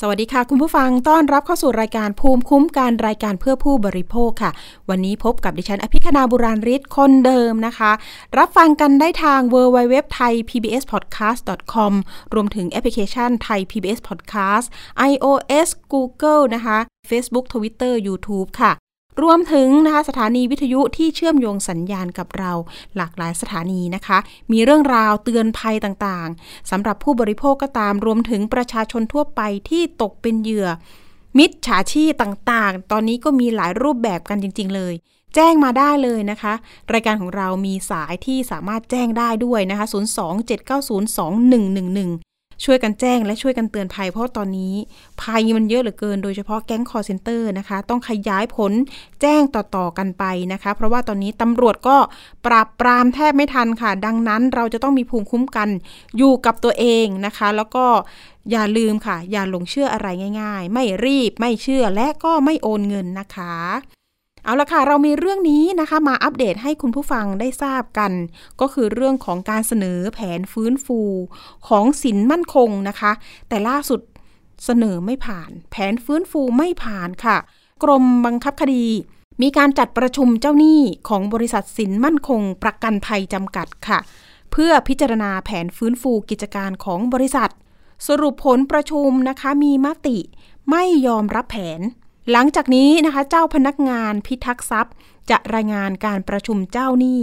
[0.00, 4.50] สวัสดีค่ะ คุณผู้ฟังต้อนรับเข้าสู่รายการภูมิคุ้มการรายการเพื่อผู้บริโภคค่ะ
[4.90, 7.92] วันนี้พบกับดิฉันอภิคณาบุราริศคนเดิมนะคะ
[8.38, 11.92] รับฟังกันได้ทาง w w w t h a i PBS Podcast com
[12.34, 14.66] รวมถึงแอปพลิเคชันไทย PBS Podcast
[15.10, 16.78] iOS Google นะคะ
[17.10, 18.72] Facebook Twitter YouTube ค่ะ
[19.22, 22.52] รวมถึงนะคะสถานีวิทยุที่เชื่อมโยงสัญญาณกับเรา
[22.96, 24.18] หลากหลายสถานีนะคะ
[24.52, 30.68] มีเรื่องราวเตือนภัยต่างๆสำหรับผู้บริโภคก็ตามรวมถึงประชาชนทั่วไปที่ตกเป็นเหยื่อ
[31.38, 34.94] มิจฉาชีพต่างๆ ตอนนี้ก็มีหลายรูปแบบกันจริง ๆ เลย
[35.34, 36.54] แจ้งมาได้เลยนะคะ
[36.92, 44.74] รายการของเรามีสายที่สามารถแจ้งได้ด้วยนะคะ 027902111 ช่วยกันแจ้งและช่วยกันเตือนภัย เพราะตอนนี้
[45.22, 48.72] ภัยมันเยอะเหลือเกิน โดยเฉพาะแก๊งคอลเซ็นเตอร์นะคะ ต้องขยายผล
[49.20, 51.96] แจ้งต่อๆกันไปนะคะ เพราะว่าตอนนี้ตำรวจก็
[52.46, 55.68] ปราบปรามแทบไม่ทันค่ะ ดังนั้นเราจะต้องมีภูมิคุ้มกัน
[56.16, 57.84] อยู่กับตัวเองนะคะ แล้วก็
[58.50, 60.08] อย่าลืมค่ะ อย่าหลงเชื่ออะไร
[60.40, 63.56] ง่าย ๆ ไม่รีบไม่เชื่อและก็ไม่โอนเงินนะคะ
[64.46, 68.12] เอาละค่ะ เรามีเรื่องนี้นะคะมาอัปเดตให้คุณผู้ฟังได้ทราบกัน
[68.60, 71.00] ก็คือเรื่องของการเสนอแผนฟื้นฟู
[71.68, 73.12] ของสินมั่นคงนะคะ
[73.48, 74.00] แต่ล่าสุด
[74.64, 77.36] เสนอไม่ผ่าน แผนฟื้นฟูไม่ผ่านค่ะ
[77.82, 78.86] กรมบังคับคดี
[79.42, 83.98] มีการจัดประชุมเจ้าหนี้ของบริษัทสินมั่นคง ประกันภัยจำกัดค่ะ
[84.52, 87.50] เพื่อพิจารณาแผนฟื้นฟูกิจการของบริษัท
[88.06, 90.18] สรุปผลประชุมนะคะมีมติ
[90.70, 91.80] ไม่ยอมรับแผน
[92.32, 94.94] หลังจากนี้นะคะ เจ้าพนักงานพิทักษ์ทรัพย์
[95.30, 97.20] จะรายงานการประชุมเจ้าหนี้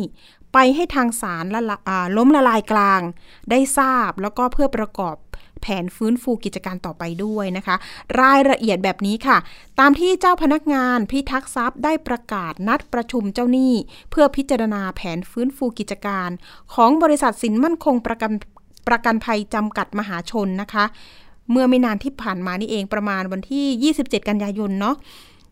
[0.53, 1.71] ไปให้ทางศาลล,
[2.17, 3.01] ล้มละลายกลาง
[3.49, 5.15] ได้ทราบแล้วก็เพื่อประกอบ
[5.61, 7.75] แผนฟื้นฟูกิจการต่อไปด้วยนะคะ
[8.21, 9.37] รายละเอียดแบบนี้ค่ะ
[9.79, 13.73] ตามที่เจ้าพนักงานพิทักษ์ทรัพย์ได้ประกาศนัดประชุมเจ้าหนี้
[14.11, 16.29] เพื่อพิจารณาแผนฟื้นฟูกิจการ
[16.73, 18.31] ของบริษัทสินมั่นคงประกัน
[18.87, 20.85] ประกันภัยจำกัดมหาชนนะคะ
[21.51, 24.95] เมื่อไม่นานที่ผ่านมานี่เองประมาณวันที่ 27 กันยายนเนาะ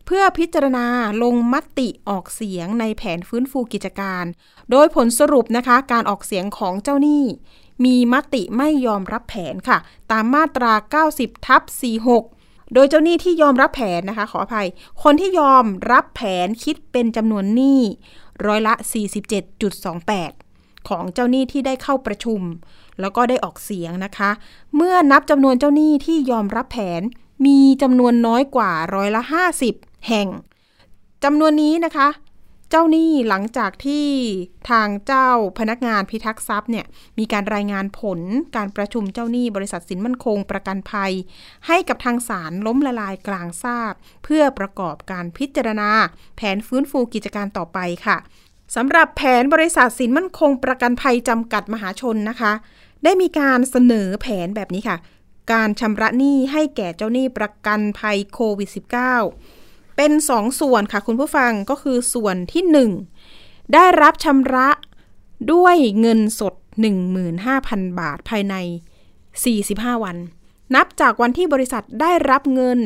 [0.06, 0.86] เพื่อพิจารณา
[1.22, 4.24] ลงมติออกเสียงในแผนฟื้นฟูกิจการ
[4.70, 7.24] โดยผลสรุปนะคะ การออกเสียงของเจ้าหนี้
[7.84, 9.78] มีมติไม่ยอมรับแผนค่ะ
[10.10, 10.72] ตามมาตรา
[11.08, 11.62] 90ทับ
[12.18, 14.68] 46 โดยเจ้าหนี้ที่ยอมรับแผนนะคะ ขออภัย
[15.02, 17.80] คนที่ยอมรับแผนคิดเป็นจำนวนหนี้
[18.46, 18.74] ร้อยละ
[20.00, 22.40] 47.28 ของเจ้าหนี้ที่ได้เข้าประชุม
[23.00, 24.30] แล้วก็ได้ออกเสียงนะคะ
[24.76, 27.02] เมื่อนับจำนวนเจ้าหนี้ที่ยอมรับแผน
[27.46, 29.22] มีจำนวนน้อยกว่าร้อยละ
[29.64, 30.28] 50 แห่ง
[31.24, 32.08] จำนวนนี้นะคะ
[32.70, 34.06] เจ้าหนี้หลังจากที่
[34.70, 36.86] ทางเจ้าพนักงานพิทักษ์ทรัพย์เนี่ย
[37.18, 38.20] มีการรายงานผล
[38.56, 41.12] การประชุมเจ้าหนี้บริษัทสินมั่นคงประกันภัย
[41.66, 43.92] ให้กับทางศาลล้มละลายกลางทราบ
[44.24, 45.90] เพื่อประกอบการพิจารณา
[46.36, 48.16] แผนฟื้นฟูกิจการต่อไปค่ะ
[48.76, 52.52] สำหรับแผนบริษัทสินมั่นคงประกันภัยจำกัดมหาชนนะคะ
[53.04, 54.96] ได้มีการเสนอแผนแบบนี้ค่ะ
[55.52, 58.70] การชำระหนี้ให้แก่เจ้าหนี้ประกันภัยโควิด
[59.32, 62.88] -19 เป็นสองส่วนค่ะคุณผู้ฟังก็คือส่วนที่
[63.28, 64.68] 1 ได้รับชำระ
[65.52, 66.54] ด้วยเงินสด
[67.26, 68.54] 15,000 บาทภายใน
[69.30, 70.16] 45 วัน
[70.74, 72.78] นับจากวันที่บริษัทได้รับเงิน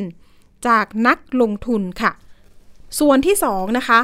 [0.68, 2.12] จากนักลงทุนค่ะ
[3.00, 4.00] ส่วนที่ 2 นะคะ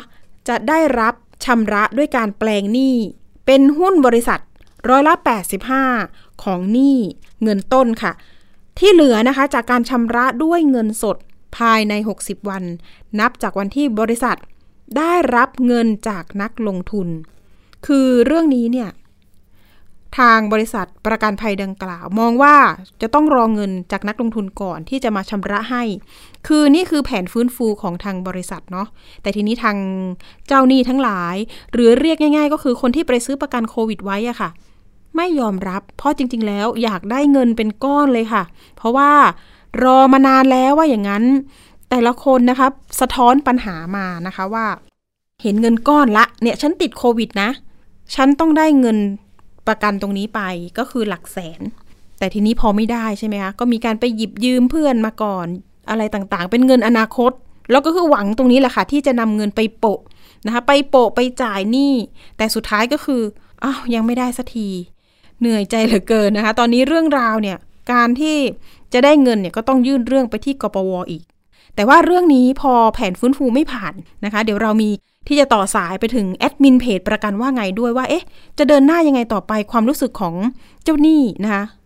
[0.48, 1.14] จะได้รับ
[1.44, 2.94] ชำระด้วยการแปลงหนี้
[3.46, 4.40] เป็นหุ้นบริษัท
[4.88, 5.14] ร้อยละ
[5.78, 6.96] 85 ของหนี้
[7.42, 8.12] เงินต้นค่ะ
[8.78, 11.16] ที่เหลือนะคะจากการชำระด้วยเงินสด
[11.56, 12.64] ภายใน 60 วัน
[13.20, 14.36] นับจากวันที่บริษัท
[14.96, 17.08] ได้รับเงินจากนักลงทุน
[17.86, 18.90] คือเรื่องนี้เนี่ย
[20.18, 22.56] ทางบริษัทประกันภัยดังกล่าว มองว่า
[23.02, 25.82] จะต้องรองเงินจากนักลงทุนก่อนที่จะมาชำระให้
[26.46, 28.88] คือนี่คือแผนฟื้นฟูของทางบริษัทเนาะ
[29.22, 29.76] แต่ทีนี้ทาง
[30.46, 31.36] เจ้าหนี้ทั้งหลาย
[31.72, 34.50] หรือเรียกง่าย ๆ ก็คือคนที่ไปซื้อประกันโควิดไว้อะค่ะ
[35.16, 38.42] ไม่ยอมรับ เพราะจริง ๆ แล้วอยากได้เงินเป็นก้อนเลยค่ะ
[38.76, 39.10] เพราะว่า
[39.84, 41.24] รอมานานแล้วว่าอย่างนั้น
[41.90, 42.68] แต่ละคนนะคะ
[43.00, 44.66] สะท้อนปัญหามานะคะว่า
[45.42, 47.50] เห็นเงินก้อนละเนี่ยฉันติดโควิดนะ
[48.14, 48.98] ฉันต้องได้เงิน
[49.66, 50.40] ประกันตรงนี้ไป
[50.78, 51.60] ก็คือหลักแสน
[52.18, 55.46] แต่ทีนี้พอไม่ได้ใช่ไหมคะก็มีการไปหยิบยืมเพื่อนมาก่อน
[55.90, 57.32] อะไรต่างๆ เป็นเงินอนาคต
[57.70, 60.00] แล้วก็คือหวังตรงนี้แหละค่ะ ที่จะนำเงินไปโปะ
[60.46, 61.92] นะคะไปโปะไปจ่ายหนี้
[62.36, 63.22] แต่สุดท้ายก็คือ
[63.64, 64.68] อ้าวยังไม่ได้สักที
[65.42, 67.56] เหนื่อยใจเหลือเกินนะคะ ตอนนี้เรื่องราวเนี่ย
[67.92, 68.36] การที่
[68.92, 71.22] จะได้เงินเนี่ยก็ต้องยื่นเรื่องไปที่กปวอีก
[71.74, 73.94] แต่ว่าเรื่องนี้พอแผนฟื้นฟูไม่ผ่าน
[74.24, 74.90] นะคะ เดี๋ยวเรามี
[75.28, 78.24] ที่จะต่อสายไปถึงแอดมินเพจประกันว่าไงด้วยว่า เอ๊ะ
[78.58, 80.34] จะเดินหน้ายังไงต่อไปความรู้สึกของ
[80.84, 81.82] เจ้าหนี้นะคะเ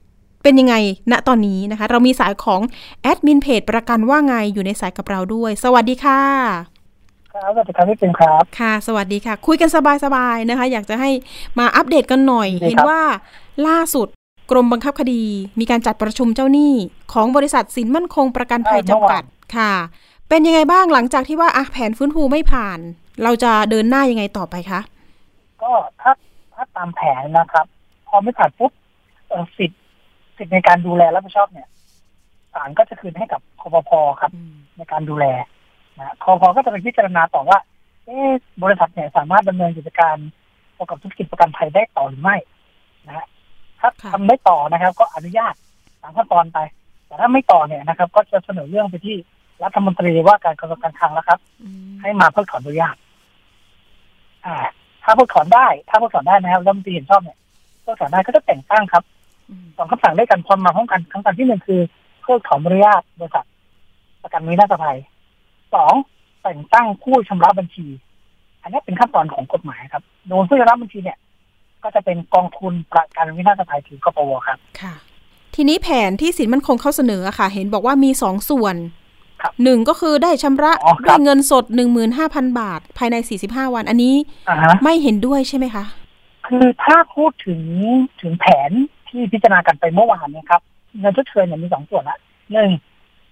[0.47, 0.77] เป็นยังไง
[1.13, 2.61] ณตอนนี้นะคะ เรามีสายของ
[3.03, 6.76] แอดมินเพจประกันว่าไงอยู่ในสายกับเราด้วย สวัสดีค่ะ
[7.43, 9.69] ครับสวัสดีครับพี่ปิ่นครับ ค่ะ สวัสดีค่ะ คุยกัน
[10.05, 11.11] สบายๆนะคะ อยากจะให้
[11.59, 13.01] มาอัปเดตกันหน่อยดีครับเห็นว่า
[13.67, 14.09] ล่าสุด
[14.51, 15.23] กรมบังคับคดี
[15.61, 16.73] มีการจัดประชุมเจ้าหนี้
[17.13, 19.23] ของบริษัทสินมั่นคงประกันภัยจำกัด
[19.57, 19.73] ค่ะ
[20.29, 22.79] เป็นยังไงบ้างหลังจากที่ว่าอะแผนฟื้นฟูไม่ผ่าน
[23.23, 24.81] เราจะเดินหน้ายังไงต่อไปคะ
[25.63, 26.13] ก็ถ้า
[26.55, 27.67] ถ้าตามแผนนะครับ
[28.09, 28.73] พอไม่ผ่านปุ๊บ
[29.29, 29.81] เอ่อสิทธิ์
[30.37, 31.69] สิทธิ์ในการดูแลรับผิดชอบเนี่ย
[32.55, 33.91] ศาลก็จะคืนให้กับคอปพ
[34.21, 34.33] ครับ
[34.77, 35.27] ในการดูแล
[35.99, 37.59] นะคอพก็จะไปพิจารณาต่อว่า
[38.05, 38.31] เอ๊ะ
[38.63, 40.17] บริษัทเนี่ยสามารถดำเนินกิจการ
[40.79, 42.37] ประกอบธุรกิจประกันภัยได้ต่อหรือไม่
[43.07, 43.27] นะฮะ
[43.81, 45.55] ถ้าค่ะทำได้ต่อนะครับ ก็อนุญาต
[46.03, 46.59] ตามขั้นตอนไป
[47.07, 49.17] แต่ถ้าไม่ต่อเนี่ยนะครับ ก็จะเสนอเรื่องไปที่
[49.65, 52.97] รัฐมนตรีว่าการกระทรวงการคลังแล้วครับอืมให้มาเพิกถอนอนุญาต
[54.45, 54.57] อ่า
[55.05, 57.39] ถ้าเพิกถอนได้ ถ้าเพิกถอนได้นะครับรัฐมนตรีเห็นชอบเนี่ย
[57.83, 59.03] เพิกถอนได้ก็จะแต่งตั้งครับ
[59.49, 61.81] อืมสองคำสั่งด้วยกันพร้อมมาพร้อมกันคำสั่งที่หนึ่งคือ
[62.23, 63.47] เพิกถอนอนุญาตบริษัท
[64.23, 64.99] ประกันวินาศภัย
[65.75, 65.95] สอง
[66.43, 67.87] แต่งตั้งผู้ชำระบัญชี
[68.63, 71.19] อันนี้เป็นขั้นตอนของกฎหมายครับโดยผู้ชำระบัญชีเนี่ย
[71.83, 74.95] ก็จะเป็นกองทุนประกันวินาศภัยถือกปวครับค่ะ
[75.55, 78.77] ทีนี้แผนที่สินมั่นคงเขาเสนออะค่ะ เห็นบอกว่ามีสองส่วน
[79.43, 81.65] ครับหนึ่งก็คือได้ชำระอ๋อครับด้วยเงินสด
[82.13, 83.17] 15,000บาท ภายใน
[83.47, 84.15] 45วัน อันนี้
[84.49, 85.85] อ่าฮะไม่เห็นด้วยใช่ไหมคะ
[86.47, 87.61] คือถ้าพูดถึง
[88.21, 88.71] ถึงแผน
[89.09, 90.61] ที่พิจารณากันไปเมื่อวานเนะครับ
[91.01, 92.19] เงินทดเชยเนี่ยมีสองส่วนละ
[92.53, 92.71] หนึ่ง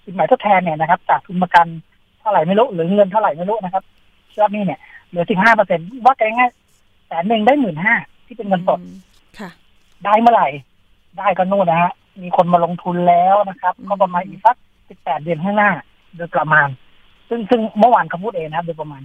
[0.04, 3.82] สินหมายทดแทนเนี่ยนะครับ จากทุนประกันเท่าไหร่ไม่รู้หรือเงินเท่าไหร่ไม่รู้นะครับ
[4.40, 7.94] รอบนี้เนี่ยเหลือสิบห้าเปอร์เซ็นว่ากันง่ายๆแสนหนึ่งได้หมื่นห้า
[8.26, 8.80] ที่เป็นเงินสด
[9.38, 9.50] ค่ะ
[10.04, 10.48] ได้เมื่อไหร่
[11.18, 11.92] ได้ก็นู่นนะฮะ
[12.22, 14.56] มีคนมาลงทุนแล้วนะครับอืมก็ประมาณอีกสัก
[14.88, 15.70] สิบแปดเดือนข้างหน้า
[16.16, 16.68] โดยประมาณ
[17.28, 19.02] ซึ่งซึ่งเมื่อวานเขาพูดเองนะครับโดยประมาณ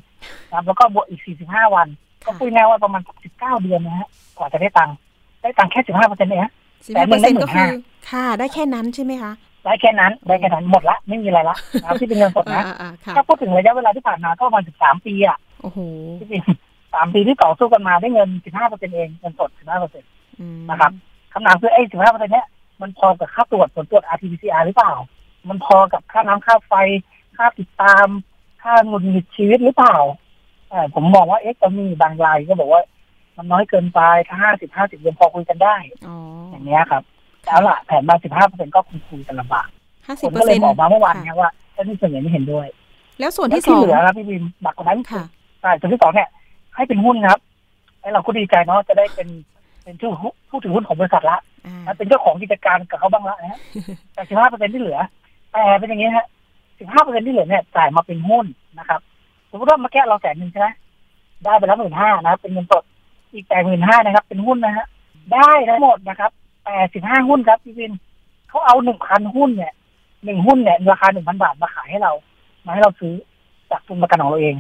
[0.48, 1.88] นะครับแล้วก็บวกอีกสี่สิบห้าวัน
[2.25, 4.07] ก็พูดง่ายๆว่าประมาณสิบเก้าเดือนนะฮะ
[4.38, 4.95] กว่าจะได้ตังค์
[5.42, 6.51] ได้ตังค์แค่สิบห้าเปอร์เซ็นต์เองฮะ
[6.86, 9.31] สิบแต่ห้าหนึ่เปอร์งได้เซ็นต์ก็คือ15,000ค่ะ ได้แค่นั้นใช่ไหมคะ
[9.66, 15.80] ได้แค่นั้นได้แค่นั้นหมดละไม่มีอะไรละนะครับที่เป็นเงินสดนะอ่าอ่าค่ะถ้าพูดถึงระยะเวลาที่ผ่านมาก็ประมาณสิบสามปีอะโอ้โห
[16.20, 16.44] ที่จริง
[16.94, 20.10] สามปีที่ต่อสู้กันมาได้เงินสิบห้าเปอร์เซ็นต์เองเงินสดสิบห้าเปอร์เซ็นต์
[20.40, 20.92] อืมนะครับ
[21.34, 22.48] คำถามคือไอ้สิบห้าเปอร์เซ็นต์เนี้ย
[22.82, 24.94] มันพอกับค่าตรวจผลตรวจ RT-PCR หรือเปล่า
[25.50, 26.74] มันพอกับค่าน้ำค่าไฟ
[27.38, 28.08] ค่าติดตาม
[28.62, 29.96] ค่าเงินหงิดชีวิตหรือเปล่า
[30.70, 32.82] เออผมมองว่าเอ๊ะจะมีบางรายก็บอกว่า
[33.38, 35.76] มันน้อยเกินไปถ้าห้าสิบห้าสิบยังพอคุยกันได้
[36.08, 36.16] อ๋อ
[36.52, 39.68] อย่างเนี้ยครับแต่ เอาละแผนมาสิบห้าเปอร์เซ็นต์ก็คงคุยกันลำบาก
[40.06, 42.68] ห้าผสิบมเปอก็ร์เลเซ็ยนต์บอกมาเมื่อวานเนี้ว่าเจ้าหนี้ส่วนใหญ่ไม่เห็นด้วย
[43.19, 45.24] แล้วส่วนแล้วที่สที่องเหลือครับพี่บิมบักกว่านั้นค่ะ
[45.62, 46.30] ใช่ส่วนที่สองเนี่ย
[46.75, 47.39] ให้เป็นหุ้นครับ
[48.01, 49.27] ไอ้เราก็ดีใจเนาะจะได้เป็น
[49.83, 50.09] เป็นผู้
[50.50, 53.59] ผู้ถือหุ้นของบริษัทละอ่านะเป็นเจ้าของกิจการกับเขาบ้างละนะฮะ
[54.13, 55.00] แต่สิบห้าเปอร์เซ็นที่เหลือ
[55.51, 56.25] แต่เป็นอย่างนี้ฮะ
[56.80, 58.45] สิบห้าเปอร์เซ็นที่เหลือเนี่ยจ่ายมาเป็นหุ้น
[58.80, 59.00] นะครับ
[59.50, 60.68] สมมติว่าเมื่อกี้เราแสนหนึ่งใช่ไหม
[61.44, 62.83] ได้ไปแล้วหมื่นห้านะครับเป็นเงินสด
[63.33, 64.86] อีกแต่หมื่นห้านะครับ เป็นหุ้นนะฮะ
[65.33, 66.31] ได้ทั้งหมดนะครับ
[66.64, 67.92] แต่สิบห้าหุ้นครับพี่บิน
[68.50, 69.74] เขาเอาหนึ่งพันหุ้นเนี่ย
[70.26, 72.14] หนึ่งหุ้นเนี่ยราคาหนึ่งพันบาทมาขายให้เรา
[72.66, 73.14] มาให้เราซื้อ
[73.72, 74.56] จากทุนประกันของเราเอง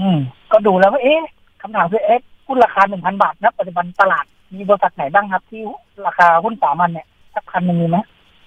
[0.00, 0.18] อืม
[0.52, 1.20] ก็ดูแล้วว่าเอ๊ะ
[1.62, 5.62] คำถามคือเอ๊ะหุ้นราคาหนึ่งพันบาทณปัจจุบันตลาดมีบริษัทไหนบ้างครับ ที่
[6.06, 7.98] ราคาหุ้นสามัญเนี่ยสักพันหนึ่งมีไหม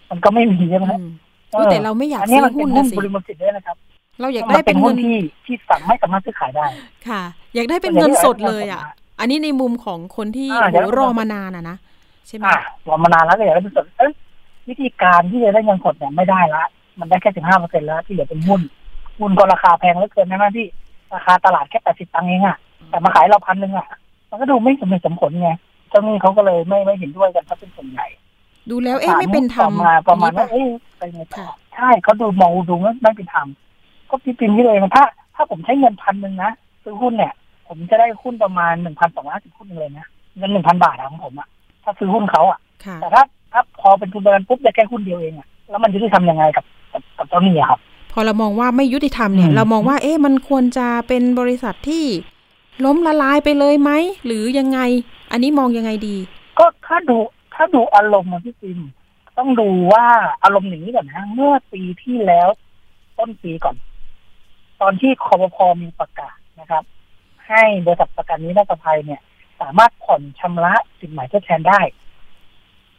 [0.09, 1.07] มันก็ไม่มีใช่ไหมอืฮะม
[1.53, 3.77] อุ๊ยแต่เราไม่อยากอันนี้ซื้มัอนเป็หุ้นนหุ้นะนสิบริมสิทธิ์ด้วยนะครับ
[4.19, 6.65] เราอยากมัได้เป็เป็นนหุ้เงินนที่ที่สั่งไม่สามารถซื้อขายได้
[7.07, 7.21] ค่ะ
[7.55, 8.81] อยากได้เป็นเงินสดเลยอะ
[9.19, 11.77] อันนี้ในมุมของคนที่อ่าโหอยากได้รอมานานอะนะ
[12.27, 12.57] ใช่ไหมอ่า
[12.87, 14.13] รอมานานแล้วเลยแล้วเป็นสดเอ้ย
[14.69, 16.63] วิธีการที่จะได้เงินสดเนี่ยไม่ได้ละ
[16.99, 18.61] มันได้แค่สิบห้าเปอร์เซ็นแล้วที่เหลือเป็นหุ้น
[19.19, 20.67] หุ้นก็ราคาแพงเหลือเกินนะที่
[21.15, 22.57] ราคาตลาดแค่แปดสิบตังค์เองอะ
[22.89, 23.87] แต่มาขายเราพันหนึ่งอะ
[24.29, 25.51] มันก็ดูไม่สมเหตุสมผลไง
[25.89, 28.07] เจ้าหนี้เขาก็เลยไม่ไม่เห็นด้วยกันถ้าเป็นส่วนใหญ่
[28.69, 33.47] ดูแล้วเอ๊ะไม่เป็นธรรมต่อมาประมาณอย่งนี้ว่าเอ๊ะไปไงต่อค่ะใช่เขาดูมองดูไม่ไม่เป็นธรรม
[34.09, 36.51] ก็พี่ปิมที่เลยนะถ้า ถ้าผมใช้เงินพันหนึ่งนะ
[36.83, 37.33] ซื้อหุ้นเนี่ย
[37.67, 40.07] ผมจะได้หุ้นประมาณหนึ่งพันสองร้อยสิบหุ้นเลยนะ
[40.37, 41.47] เงินหนึ่งพันบาทอะของผมอะ
[41.85, 43.23] ถ้าซื้อหุ้นเขาอะค่ะ แต่ถ้า
[43.53, 47.79] ถ้าพอเป็นทุนประกันปุ๊บได้แค่หุ้นเดียวเองอะแล้วมันจะได้ทำยังไงกับกับกับเจ้าหนี้อะครับ
[48.11, 52.05] พอเรามองว่าไม่ยุติธรรมเนี่ยอืมเรามองว่าเอ๊ะมันควรจะเป็นบริษัทที่
[52.85, 53.91] ล้มละลายไปเลยไหม
[54.25, 54.79] หรือยังไง
[55.31, 56.15] อันนี้มองยังไงดี
[56.59, 57.17] ก็ถ้าดู
[57.55, 58.79] ถ้าดูอารมณ์อะพี่ปิม
[59.37, 60.05] ต้องดูว่า
[60.43, 62.47] อารมณ์อย่างนี้ก่อนนะเมื่อปีที่แล้ว
[63.17, 63.75] ต้นปีก่อน
[64.81, 66.83] ตอนที่คอปพอมีประกาศนะครับ
[67.47, 69.21] ให้บริษัทประกันวินาศภัยเนี่ย
[69.61, 71.79] สามารถผ่อนชำระสินหมายทดแทนได้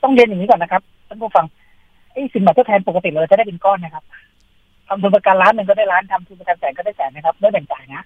[0.03, 1.47] ต้องเรียนอย่างนี้ก่อนนะครับท่านผู้ฟัง
[2.13, 4.05] ไอ้สินหมายทดแทนปกติเราจะได้เป็นก้อนนะครับ
[4.89, 8.03] ทำทุนประกันล้านหนึ่งก็ได้ล้านทำทุนประกันแสนก็ได้แสนนะครับไม่แบ่งจ่ายนะ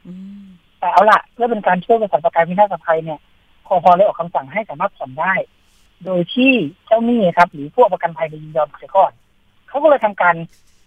[0.81, 3.19] แต่เอาล่ะเพื่อเป็นการช่วยบริษัทประกันวินาศภัยเนี่ย
[3.67, 5.33] คอพอเลยออกคำสั่งให้สามารถผ่อนได้
[6.05, 6.53] โดยที่
[6.87, 9.13] เจ้าหนี้ครับ หรือผู้ประกันภัยในยินยอมเสียก่อน
[9.69, 10.35] เขาก็เลยทำการ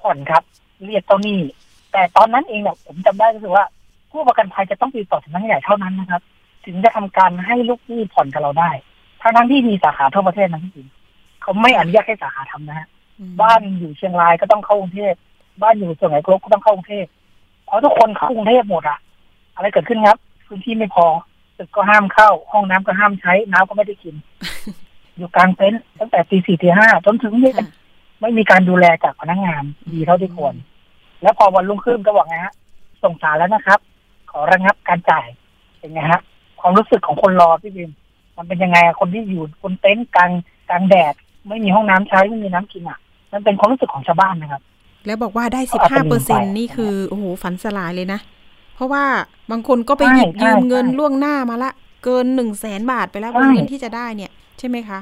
[0.01, 0.43] ผ่อนครับ
[0.85, 1.39] เรียกเจ้าหนี้
[1.91, 3.65] แต่ตอนนั้นเองเนี่ยผมจำได้ก็คือว่า
[4.11, 6.21] ผู้ประกันภัยจะต้องติดต่อสำนักงานใหญ่เท่านั้นนะครับ
[6.65, 8.69] ถึงจะทำการให้ลูกหนี้ผ่อนกับเราได้
[9.21, 10.87] ทั้งทั้งๆที่มีสาขาทั่วประเทศนะพี่จริง
[11.41, 12.87] เขาไม่อนุญาตให้สาขาทำนะฮะ
[13.19, 15.15] อืมบ้านอยู่เชียงรายก็ต้องเข้ากรุงเทพ
[15.61, 17.05] บ้านอยู่สมัยกรกก็ต้องเข้ากรุงเทพ
[17.65, 18.99] เพราะทุกคนเข้ากรุงเทพหมดอะ
[19.55, 20.17] อะไรเกิดขึ้นครับ
[20.47, 21.05] พื้นที่ไม่พอ
[21.57, 24.15] ตึกก็ห้ามเข้า ห้องน้ำก็ห้ามใช้น้ำก็ไม่ได้กิน
[25.17, 27.67] อยู่กลางเต็นท์ตั้งแต่ตีสี่ตีห้าจนถึงเนี่ยค่ะ
[28.21, 30.55] ไม่มีการดูแลจากพนักงานดีเท่าที่ควร
[31.21, 32.53] แล้วพอวันรุ่งขึ้นก็บอกไงฮะ
[33.03, 33.79] ส่งสารแล้วนะครับ
[34.31, 35.27] ขอระงับการจ่าย
[35.79, 36.21] เป็นไงฮะ
[36.63, 37.91] ความรู้สึกของคนรอพี่บิม
[38.37, 40.31] มันเป็นยังไงอะคนที่อยู่บนเต็นท์กลาง
[40.69, 41.13] กลางแดด
[41.47, 42.99] ไม่มีห้องน้ำใช้ไม่มีน้ำกินอะ
[43.31, 44.61] มันเป็นความรู้สึกของชาวบ้านนะครับ
[45.05, 48.19] แล้วบอกว่าได้สิก็บอาจห้าจะเปอร์เซ็นลืมไปนี่คือโอ้โหฝันสลายเลยนะ
[48.75, 49.03] เพราะว่า
[49.51, 51.71] บางคนก็ไปใช่หยิบใช่ยืมเงินใช่ล่วงหน้ามาละ
[52.03, 54.99] เกินหนึ่งแสนบาทไปแล้วใช่บนเงินที่จะได้เนี่ย ใช่ไหมคะ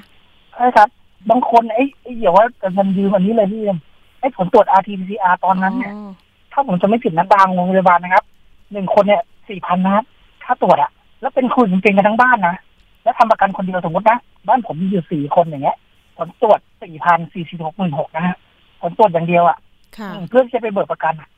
[0.56, 0.90] ใช่ครับ
[1.30, 3.78] บางคนไอ้ไอ้อย่าว่าแต่เงินยืมอันนี้เลยพี่บิม
[4.20, 6.12] ไอ้ผลตรวจ RT-PCR ตอนนั้นเนี่ยอ๋อ
[6.52, 8.24] ถ้าผมจะไม่ผิดนะบางโรงพยาบาลนะครับ
[8.72, 10.06] หนึ่งคนเนี่ยสี่พันนะครับ
[10.44, 10.92] ค่าตรวจอะ
[11.22, 12.56] แล้วเป็นคุณจริงๆกันทั้งบ้านนะ
[13.04, 15.78] แล้วทำประกันคนเดียวสมมตินะ บ้านผมมีอยู่สี่คนอย่างเงี้ย
[16.18, 18.36] ผลตรวจสี่พันสี่สิบหกหมื่นหกนะฮะ
[18.82, 19.58] ผลตรวจอย่างเดียวอะ
[19.98, 21.30] ค่ะอืมเพื่อที่จะไปเบิกประกันอะ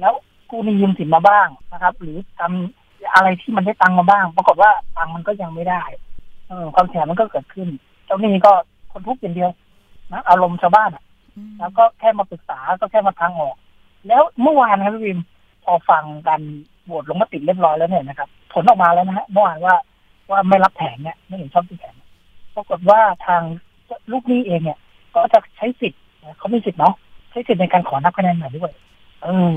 [0.00, 0.12] แล้ว
[0.50, 5.82] กูมียืมสินมาบ้างนะครับ หรือทำอะไรที่มันได้ตังค์มาบ้าง ปรากฏว่าตังค์มันก็ยังไม่ได้
[6.48, 7.68] เออความเสียหายมันก็เกิดขึ้น
[8.06, 8.52] เจ้าหนี้ก็
[8.92, 9.50] คนทุกข์อย่างเดียว
[10.12, 11.04] นะอารมณ์ชาวบ้านอะ
[11.36, 13.56] อืมแล้วก็แค่มาปรึกษาก็แค่มาทางออก
[14.08, 15.20] แล้วเมื่อวานนะครับพี่วิม
[15.64, 16.40] พอฟังกัน
[16.84, 19.74] โหวตลงมติเรียบร้อยแล้วเนี่ยนะครับ ผลออกมาแล้วนะฮะเมื่อวานว่า
[20.30, 21.94] ว่าไม่รับแผนเนี่ยไม่เห็นชอบที่แผน
[22.54, 23.42] ปรากฏว่าทาง
[24.10, 24.78] ลูกหนี้เองเนี่ย
[25.14, 26.00] ก็จะใช้สิทธิ์
[26.38, 26.94] เขามีสิทธิ์เนาะ
[27.30, 28.72] ใช้สิทธิ์ในการขอนับคะแนนใหม่ด้วย
[29.22, 29.56] เออ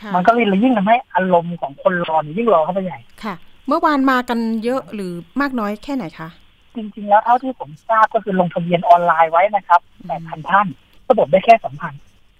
[0.00, 3.34] ค่ะมันก็เลยยิ่งทำให้อารมณ์ของคนรอเนี่ยยิ่งรอเข้าไปใหญ่ค่ะ
[3.68, 6.28] เมื่อวานมากันเยอะหรือมากน้อยแค่ไหนคะ
[6.76, 10.66] จริงๆแล้วเท่าที่ผมทราบก็คือลงทะเบียนออนไลน์ไว้นะครับแปดพันท่าน
[11.10, 11.94] ระบบได้แค่สองพัน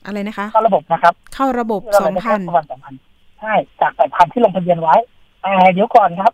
[0.06, 2.94] อะไรนะคะ เข้าระบบนะครับ เข้าระบบเราสองได้พัแค่นประมาณสองพัน
[3.40, 4.96] ใช่จากแปดพันที่ลงทะเบียนไว้
[5.44, 6.32] แต่เดี๋ยวก่อนครับ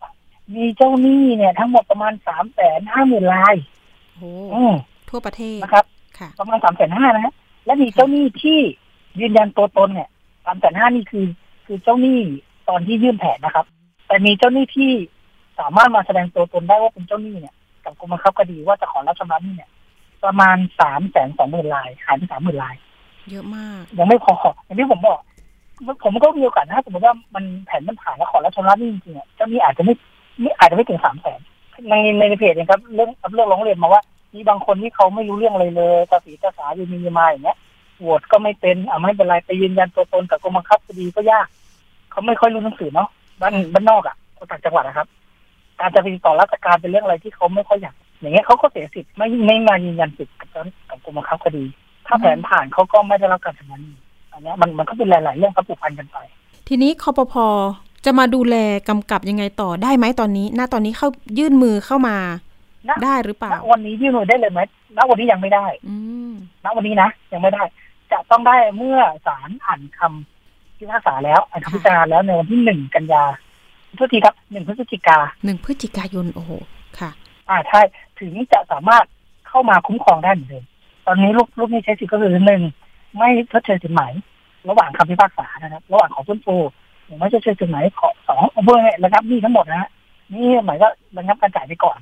[0.56, 3.54] มีเจ้าหนี้เนี่ยทั้งหมดประมาณสามแสนห้าหมื่นราย
[4.16, 4.74] โอ้อืม
[5.10, 5.84] ทั่วประเทศนะครับ
[6.18, 7.34] ค่ะประมาณสามแสนห้านะฮะ
[7.66, 8.58] และมีเจ้าหนี้ที่
[9.20, 10.08] ยืนยันตัวตนเนี่ย
[10.44, 11.26] สามแสนห้านี่คือ
[11.66, 12.20] คือเจ้าหนี้
[12.68, 13.66] ตอนที่ยื่นแผนนะครับ
[14.06, 14.90] แต่มีเจ้าหนี้ที่
[15.60, 19.70] สามารถมาแสดงตัวตนได้ว่าเป็นเจ้าหนี้เนี่ยกับกรมบังคับคดีว่าจะขอรับชำระหนี้เนี่ย
[20.24, 22.76] ประมาณสามแสนสองหมื่นรายหายไปสามหมื่นราย
[23.30, 25.18] เยอะมาก ยังไม่พออย่างที่ผมบอก
[26.04, 29.94] ผมก็มีโอกาสนะถ้าสมมติว่ามันแผนมันผ่านแล้วขอรับชำระหนี้จริงๆอะเจ้าหนี้อาจจะไม่
[30.40, 31.40] ไม่อาจจะไม่ถึงสามแสน
[31.88, 34.02] ในในเพจเองครับเรื่องเรื่องร้องเรียนมาว่า
[34.34, 37.58] มีบางคนที่เขาไม่รู้เรื่องอะไรเลยตาสีตาสาอยู่มีมาอย่างเงี้ย
[37.98, 41.46] โหวตก็ไม่เป็นอะไม่เป็นไรไปยืนยันตัวตนกับกรมบังคับคดีก็ยาก
[42.10, 43.08] เขาไม่ค่อยรู้หนังสือเนาะ
[43.40, 45.08] บ้านบ้านนอกอะคนต่างจังหวัดนะครับ
[45.80, 51.64] การจะไปติดต่อราชการเป็นเรื่องอะไรที่เขาไม่ค่อยอยาก อย่างเงี้ยเขาก็เสียสิทธิ์ไม่ไม่มายืนยันสิทธิ์กับเจ้ากับกรมบังคับคดี
[52.06, 53.94] ถ้าแผนผ่านเขาก็ไม่ได้รับการชำระหนี้
[54.32, 56.16] อันเนี้ยมันมันก็เป็นหลาย ๆ เรื่องครับผูกพันกันไป
[56.68, 57.34] ทีนี้คอปพ
[58.04, 58.56] จะมาดูแล
[58.88, 61.08] กำกับยังไงต่อได้ไหมตอนนี้ณตอนนี้เข้า
[61.38, 62.16] ยื่นมือเข้ามา
[62.88, 64.60] ณได้หรือเปล่าณวันนี้ยื่นมือได้เลยไหม
[64.96, 65.96] ณวันนี้ยังไม่ได้ อื
[66.30, 66.32] ม
[66.64, 67.62] ณวันนี้นะยังไม่ได้
[68.12, 73.24] จะต้องได้เมื่อศาลอ่านคำพิพากษาแล้วอ่านคำพิจารณาแล้วในวันที่หนึ่งกันยา
[73.98, 76.50] ทุกทีครับหนึ่งพฤศจิกาหนึ่งพฤศจิกายนโอ้โห
[76.98, 77.10] ค่ะ
[77.48, 77.80] อ่าใช่
[78.18, 79.04] ถึงจะสามารถ
[79.48, 80.64] เข้ามาคุ้มครองได้เหมือนเดิม
[81.06, 82.62] ตอนนี้ลูกลูกหนี้ใช้สิทธิ์ก็คือหนึ่ง
[83.18, 84.02] ไม่ชดเชยสินไหม
[84.68, 86.56] ระหว่างคำพิพากษานะครับ ระหว่างของฟื้นฟู
[87.04, 89.90] หรือไม่ชดเชยสินไหมขอสองเบอร์ระงับหนี้ทั้งหมดนะฮะ
[90.32, 90.88] นี่หมายก็
[91.18, 91.98] ระงับการจ่ายไปก่อน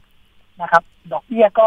[0.63, 1.67] นะครับ ดอกเบี้ยก็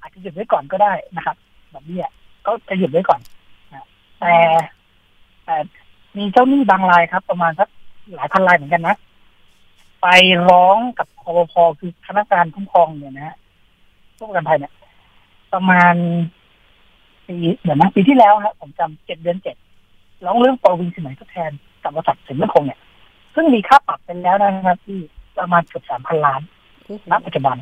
[0.00, 1.36] อาจจะหยุดไว้ก่อนก็ได้นะครับ
[1.74, 2.04] ดอกเบี้ย
[2.46, 3.20] ก็จะหยุดไว้ก่อน
[3.70, 3.86] นะ
[4.20, 4.34] แต่
[5.44, 5.56] แต่
[6.16, 7.68] มีเจ้าหนี้บางรายครับ ประมาณสัก
[8.14, 8.96] หลายพันรายเหมือนกันนะ
[10.02, 10.06] ไป
[10.48, 13.36] ร้องกับคอพคือคณะการคุ้มครองเนี่ยนะฮะ
[14.16, 14.72] ผู้ประกันภัยเนี่ย
[15.52, 15.94] ประมาณ
[17.28, 19.56] ปีเดี๋ยวนะปีที่แล้วครับผมจำเจ็ดเดือนเจ็ด
[20.24, 21.50] ร้องเรื่องปวินสินไหมทดแทน
[21.82, 22.80] กับบริษัทสินมั่นคงเนี่ย
[23.34, 24.98] ซึ่งมีค่าปรับเป็นแล้วนะครับที่
[25.38, 26.40] ประมาณเกือบสามพันล้าน
[26.84, 27.56] โอ้โหณปัจจุบัน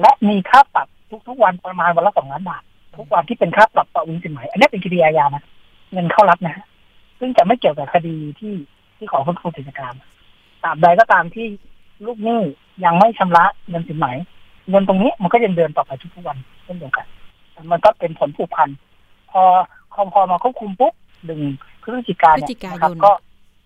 [0.00, 0.88] และมีค่าปรับ
[1.28, 2.62] ทุกๆวันประมาณวันละสองล้านบาท
[2.96, 5.44] ทุกวันที่เป็นค่าปรับปวินสินไหมอันนี้เป็นคดีอาญานะ
[5.92, 6.66] เงินเข้ารัฐนะฮะ
[7.18, 8.54] ซึ่งจะไม่เกี่ยวกับคดีที่
[8.96, 9.92] ที่ขอฟื้นฟูกิจการ
[10.62, 11.46] ตราบใดก็ตามที่
[12.06, 12.40] ลูกหนี้
[12.84, 14.06] ยังไม่ชำระเงินสินไหม
[14.70, 17.06] เงินตรงนี้มันก็ยังเดินต่อไปทุกๆวันเช่นเดียวกัน
[17.70, 18.68] มันก็เป็นผลผูกพัน
[19.30, 19.42] พอ
[19.94, 20.94] คอมพอมาควบคุมปุ๊บ
[21.26, 21.40] หนึ่ง
[21.82, 23.12] พฤศจิกาพฤเนี่ศยจิกานะยครับนก็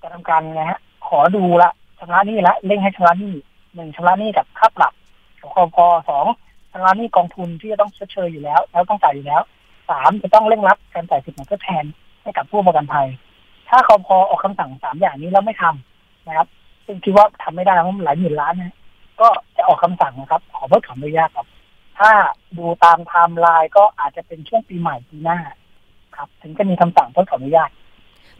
[0.02, 3.34] จะทำการไงฮะขอดูละชำระหนี้ละเร่งให้ชำระหนี้
[3.74, 4.92] หนึ่งชำระหนี้กับค่าปรับ
[5.40, 6.26] ของคอพอสอง
[6.72, 9.42] ชำระหนี้กองทุนที่จะต้องชดเชยอยู่แล้ว แล้วต้องจ่ายอยู่แล้ว
[9.90, 11.84] สามจะต้องเร่งรัดการจ่ายสินไหมทดแทน
[12.22, 13.08] ให้กับผู้ประกันภัย
[13.68, 16.48] ถ้าคอพอออกคำสั่งสามอย่างนี้แล้วไม่ทำนะครับ
[16.86, 18.74] ซึ่งคิดว่าทำไม่ได้เพราะมันหลายหมื่นล้านนะ
[19.20, 21.46] ก็จะออกคำสั่งนะครับ ขอเพิกถอนอนุญาตครับ
[21.98, 22.10] ถ้า
[22.58, 25.38] ดูตามไทม์ไลน์ก็อาจจะเป็นช่วงปีใหม่ปีหน้า
[26.16, 27.70] ครับ ถึงจะมีคำสั่งเพิกถอนอนุญาต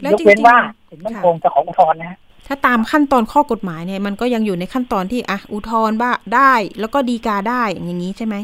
[0.01, 0.57] แล้วยกจเว้นริงว่า
[0.89, 8.35] สินมั่นคงจะขออุทธรณ์นะฮะๆถ้าตามขั้นตอนข้อกฎหมายเนี่ย มันก็ยังอยู่ในขั้นตอนที่อะอุทธรณ์บ้าได้ แล้วก็ดีกาได้อย่างนี้ใช่ไหม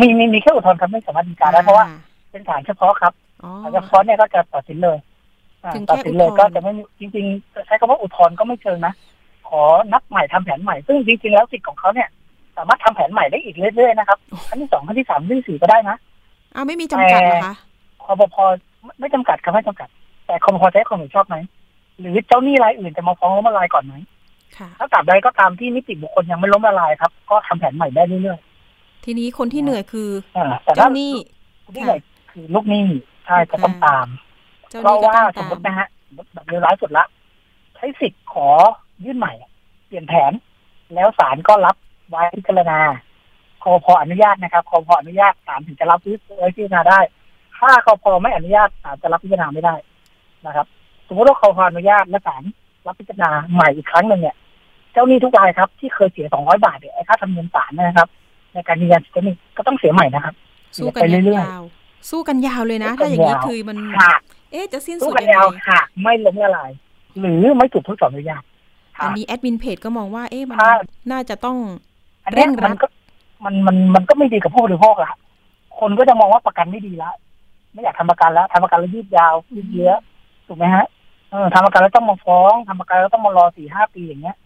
[0.00, 1.84] มีมีมีแค่อุทธรณ์ครับไม่สามารถดีกาได้เพราะว่า
[2.30, 3.12] เป็นศาลเฉพาะครับ
[3.42, 4.98] อ๋อศาลเฉพาะเนี่ยก็จะตัดสินเลย
[5.64, 8.94] อ่าถึงแค่ตัดสินเลยอุทธรณ์ก็จะไม่มีจริง ๆ ใช้คำว่าอุทธรณ์ก็ไม่เชิงนะ
[9.48, 9.62] ขอ
[9.92, 12.08] นับใหม่ทำแผนใหม่ ซึ่งจริงๆแล้วสิทธิ์ของเขาเนี่ย
[12.58, 15.96] สามารถทำแผนใหม่ได้อีกเรื่อยๆนะครับขั้นที่สองขั้นที่สามขั้นที่สี่ก็ได้นะ
[16.54, 17.54] อ้าวไม่มีจำกัดเหรอคะ
[18.04, 18.36] คอปพ
[19.00, 19.88] ไม่จำกัดครับไม่จำกัด
[20.26, 21.36] แต่คอปพใช้ความเห็นชอบไหม
[22.00, 23.94] หรือเจ้าหนี้รายอื่นจะมาฟ้องล้มละลายก่อนไหม
[24.56, 28.38] ค่ะถ้าตราบใดก็ตามที่นิติบุคคลยังไม่ล้มละลายครับ ก็ทำแผนใหม่ได้เรื่อย
[29.04, 31.12] ทีนี้คนที่เหนื่อยคือๆอ่าแต่ถ้าเจ้าหนี้
[31.74, 31.92] ที่ไหน
[32.30, 32.84] คือลูกหนี้
[33.26, 34.06] ใช่ก็ต้องตาม
[34.70, 37.04] เจ้าหเพราะนี้ก็ว่าต้องสมตามมตินะฮะสมมติแบบเลวร้ายสุดละ
[37.76, 38.48] ใช้สิทธิ์ขอ
[39.04, 39.32] ยื่นใหม่
[39.86, 40.32] เปลี่ยนแผน
[40.94, 41.76] แล้วศาลก็รับ
[42.08, 42.78] ไว้พิจารณา
[43.62, 45.98] คอพออนุญาตนะครับคอพออนุญาตศาลถึงจะรับ
[46.38, 47.00] ไว้พิจารณาได้
[47.58, 49.74] ถ้าคอพอไม่อนุญาตศาลจะรับพิจารณาไม่ได้
[50.46, 50.66] นะครับ
[51.08, 52.42] สมมติว่าคอพออนุญาตและศาล
[52.86, 54.36] รับพิจารณาใหม่อีกครั้งหนึ่งเนี่ย
[54.92, 58.08] เจ้าหนี้ทุกรายครับ ที่เคยเสีย200บาทเนี่ยไอ้ค่าธรรมเนียมศาลนะครับ
[58.52, 60.34] ในการยืนยันสิทธิ์เจ้าหนี้ก็ต้องเสียใหม่นะครับ
[60.78, 64.20] สู้กันไปเรื่อยๆยาวๆสู้กันยาวเลยนะสู้กันถ้าอย่างนี้ยาวคือมันหาก
[64.52, 66.70] เอ๊ะจะสิ้นสู้สุดกันยังยาวไงหากไม่ล้มละลาย
[67.20, 68.42] หรือไม่ถูกผู้สอนอนุญาต
[69.02, 70.72] อันนี้แอดมินเพจก็มองว่า เอ๊ะมันถ้า
[71.12, 71.87] น่าจะต้องอัน
[72.34, 72.86] เนี้ยเร่งรัดมันก็
[73.44, 75.12] มันมันมันก็ไม่ดีกับผู้บริโภคละ
[75.78, 77.10] คนก็จะมองว่าประกันไม่ดีละ
[77.72, 79.92] ไม่อยากทำประกันแล้วทำประกันแล้วยืดยาวยืดเยื้อ
[80.46, 80.86] ถูกไหมฮะ
[81.30, 84.36] เออทำประกันแล้วต้องมาฟ้องทำประกันแล้วต้องมารอสี่ห้าปีอย่างเงี้ย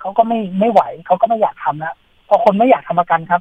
[0.00, 1.92] เขาก็ไม่ไม่ไหวเขาก็ไม่อยากทำละ
[2.28, 3.40] พอคนไม่อยากทำประกันครับ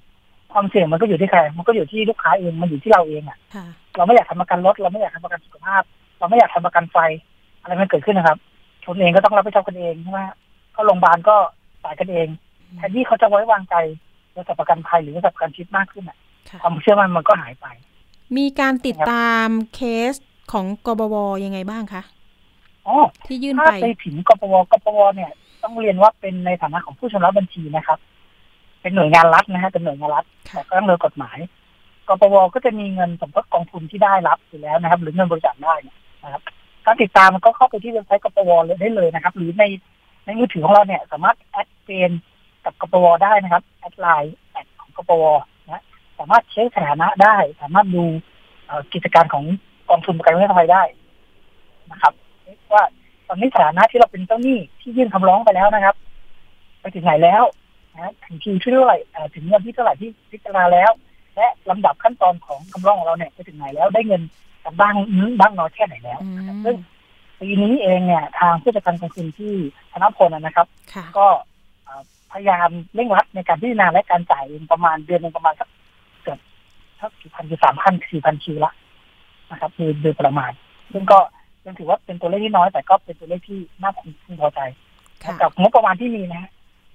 [0.54, 3.66] ความเสี่ยงมันก็อยู่ที่ใคร มันก็อยู่ที่ลูกค้าเองมันอยู่ที่เราเองอะค่ะ
[3.96, 5.84] เราไม่อยากทำประกันรถเราไม่อยากทำประกันสุขภาพ
[6.20, 6.98] เราไม่อยากทำประกันไฟ
[7.62, 8.38] อะไรมันเกิดขึ้นนะครับ
[8.86, 10.22] ชนเองก็ต้องรับผิดชอบกันเองใช่ไหม
[10.74, 11.36] เข้าโรงพยาบาลก็
[11.84, 12.28] จ่ายกันเอง
[12.78, 13.76] แทนที่เขาจะไว้วางใจ
[14.36, 16.18] บริษัทประกันภัยหรือบริษัทประกันชีวิตมากขึ้นอะ
[16.50, 17.66] ค่ะความเชื่อมั่นมันก็หายไป
[18.38, 19.80] มีการติดตามเค
[20.12, 20.14] ส
[20.52, 22.02] ของกบวยังไงบ้างคะ
[22.88, 25.32] อ๋อที่ยื่นถ้าไปไปถึงกปวกปวเนี่ย
[25.64, 28.00] ต้องเรียนว่าเป็นในฐานะของผู้ชำระบัญชีนะครับ
[28.82, 31.38] เป็นหน่วยงานรัฐนะฮะเป็นหน่วยงานรัฐค่ะแต่ก็ต้องโดยกฎหมาย
[32.08, 36.42] กปวก็จะมีเงินสมทบกองทุนที่ได้รับอยู่แล้วนะครับ หรือเงินบริจาคได้เนี่ยนะครับ
[36.86, 39.64] การติดตามมันก็เข้าไปที่เว็บไซต์กปวเลยได้เลยนะครับ หรือใน
[40.26, 42.12] ในมือถือของเราเนี่ย สามารถ add friend
[42.66, 45.24] กับกปวได้นะครับ add LINE add ของกปว
[45.66, 45.84] นะ
[46.20, 48.04] สามารถเช็คสถานะได้ สามารถดู
[48.66, 49.46] เอ่อกิจการของ
[49.90, 50.84] กองทุนประกันวินาศภัยได้
[51.92, 52.14] นะครับ
[52.74, 52.84] ว่า
[53.28, 55.96] ตอนนี้สถานะที่เราเป็นเจ้าหนี้ที่ยื่นคำร้องไปแล้วนะครับ
[56.82, 57.44] ไปถึงไหนแล้ว
[57.96, 60.92] นะถึงคิวที่เท่าไหร่เอ่อถึงเงินที่เท่าไหร่ที่พิจารณาแล้ว
[61.36, 64.22] และลำดับขั้นตอนของคำร้องของเราเนี่ยไปถึงไหนแล้วได้เงิน
[64.64, 64.96] กันบ้าง
[65.40, 66.76] บ้างน้อยแค่ไหนแล้วอืนะครับมซึ่ง
[67.40, 69.54] ปีนี้เองเนี่ย ทางผู้จัดการกองทุนที่
[69.92, 71.59] ธนพลนะนะครับค่ะก็เอ่อ
[72.32, 75.70] พยายามเร่งรัดในการพิจารณาและการจ่ายประมาณเดือนหนึ่งประมาณสัก
[76.24, 76.40] เกือบ
[77.00, 78.72] สักกี่พันคือสามพันสี่พันคิวละ
[79.52, 80.52] นะครับคือโดยประมาณ
[80.94, 81.20] ซึ่งก็
[81.66, 84.60] ยังถือว่าเป็นตัวเลขที่น้อย แต่ก็เป็นตัวเลขที่น่าพึงพอใจ
[85.42, 86.44] กับงบประมาณที่มีนะ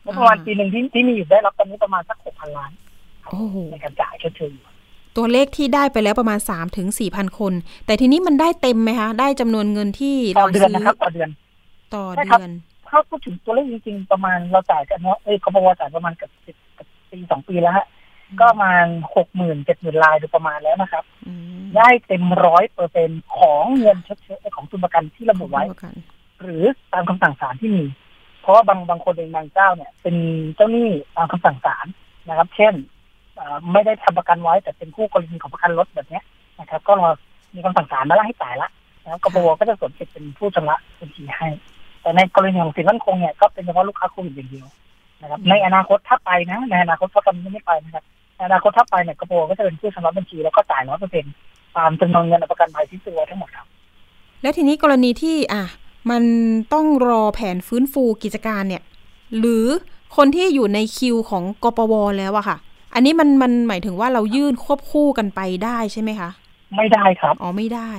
[0.04, 2.72] งบประมาณปีหนึ่งที่ที่มีอยู่ได้รับตอนนี้ประมาณสักหกพันล้าน
[3.70, 4.64] ในการจ่ายชดเชยอยู่
[5.16, 7.52] ตัวเลขที่ได้ไปแล้วประมาณ3ามถึงสี่พันคน
[7.86, 11.30] แต่ทีนี้มันได้เต็มไหมคะ ได้จำนวนเงินที่เราอเดือนซื้อนะครับ ต่อเดือน
[11.94, 12.50] ต่อเดือน
[12.88, 17.86] ถ้าพูดถึงตัวเลขจริงๆประมาณเราจ่ายกันเนาะเอ้ยกบวจ่ายประมาณเกับสิบกับปีสองปีแล้วฮะ
[18.40, 25.94] ก็ประมาณหกหมื่นเจ็ดหมื่นลายโดยประมาณแล้วนะครับอืมได้เต็มร้อยเปอร์เซ็นของเงินชดเชยของทุนประกันที่ระบุไว้ประกัน
[26.42, 27.84] หรือตามคำสั่งศาลที่มี
[28.40, 30.16] เพราะว่าบางบางคนเองบางเจ้าเนี่ย เป็น
[30.54, 31.86] เจ้าหนี้ตามคำสั่งศาล
[32.28, 32.74] นะครับ เช่น
[33.34, 36.24] เอ่อไม่ได้ทำประกันไว้แต่เป็นคู่กรณีของประกันรถแบบเนี้ย
[36.60, 37.08] นะครับ ก็รอ
[37.54, 38.70] มีคำสั่งศาลมาแล้วให้จ่ายละ
[39.02, 41.48] แล้วกบวก็จะสวมสิทธิ์เป็นผู้ชำระบัญชีให้
[42.04, 44.66] แต่ในกรณีของสินมั่นคงเนี่ยก็เป็นเฉพาะลูกค้าโควิดอย่างเดียว
[45.22, 48.04] นะครับ ในอนาคตถ้าไปนะ ในอนาคตเพราะตอนนี้ไม่ไปนะครับ
[48.36, 51.32] ในอนาคตถ้าไปเนี่ยกบวก็จะเป็นผู้ชำระบัญชีแล้วก็จ่ายร้อยเปอร์เซ็นต์
[51.76, 53.66] ตามจำนวนเงินประกันภัยที่ซื้อไว้ทั้งหมดครับ
[54.42, 55.64] แล้วทีนี้กรณีที่อะ
[56.10, 56.22] มัน
[56.72, 58.82] ต้องรอแผนฟื้นฟูกิจการเนี่ย
[59.38, 59.66] หรือ
[60.16, 62.56] คนที่อยู่ในคิวของกปวแล้วอะค่ะ
[62.94, 66.30] อันนี้มันมันหมายถึงว่าเรายื่นควบคู่กันไปได้ใช่ไหมคะ
[66.76, 67.90] ไม่ได้ครับ อ๋อไม่ได้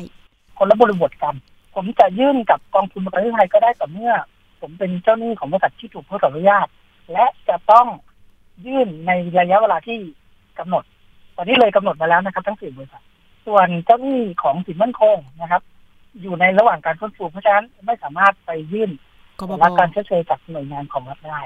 [0.58, 1.34] คนละบริบทกัน
[1.76, 4.14] ผมจะยื่นกับกองทุนประกันภัยก็ได้ต่อเมื่อ
[4.62, 6.68] ผมเป็นเจ้าหนี้ของบริษัทที่ถูกเพิกถอนอนุญาต
[7.12, 7.88] และจะต้อง
[8.66, 9.98] ยื่นในระยะเวลาที่
[10.60, 10.84] กำหนด
[11.36, 13.04] ตอนนี้เลยกำหนดมาแล้วนะครับ ทั้งสี่บริษัท
[13.46, 15.62] ส่วนเจ้าหนี้ของสินมั่นคงนะครับ
[16.22, 18.92] อยู่ในระหว่างการฟื้นฟูเพราะฉะนั้นไม่สามารถไปยื่น
[19.40, 21.42] กปรับวการชดเชยจากหน่วยงานของรัฐได้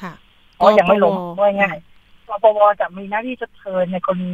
[0.00, 0.12] ค่ะ
[0.56, 4.32] เพราะยังไม่ลงกปวว่าง่ายๆกปวจะมีหน้าที่ชดเชยในกรณี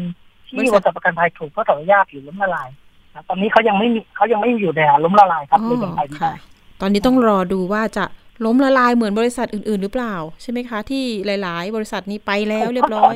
[0.49, 2.79] ที่บบริริษัทษัทประกันภัยถูกเพิกถอนอนุญาตหรือล้มละลายนะ
[3.29, 6.33] ตอนนี้เขายังไม่มีเขายังไม่อยู่ในล้มละลายครับเลยยังไปไม่ได้ค่ะ
[6.81, 8.05] ตอนนี้ต้องรอดูว่าจะ
[8.45, 13.15] ล้มละลายเหมือนบริษัทอื่น ๆ หรือเปล่า ใช่ไหมคะ ที่หลาย ๆ บริษัทนี้ไปแล้วเรียบร้อย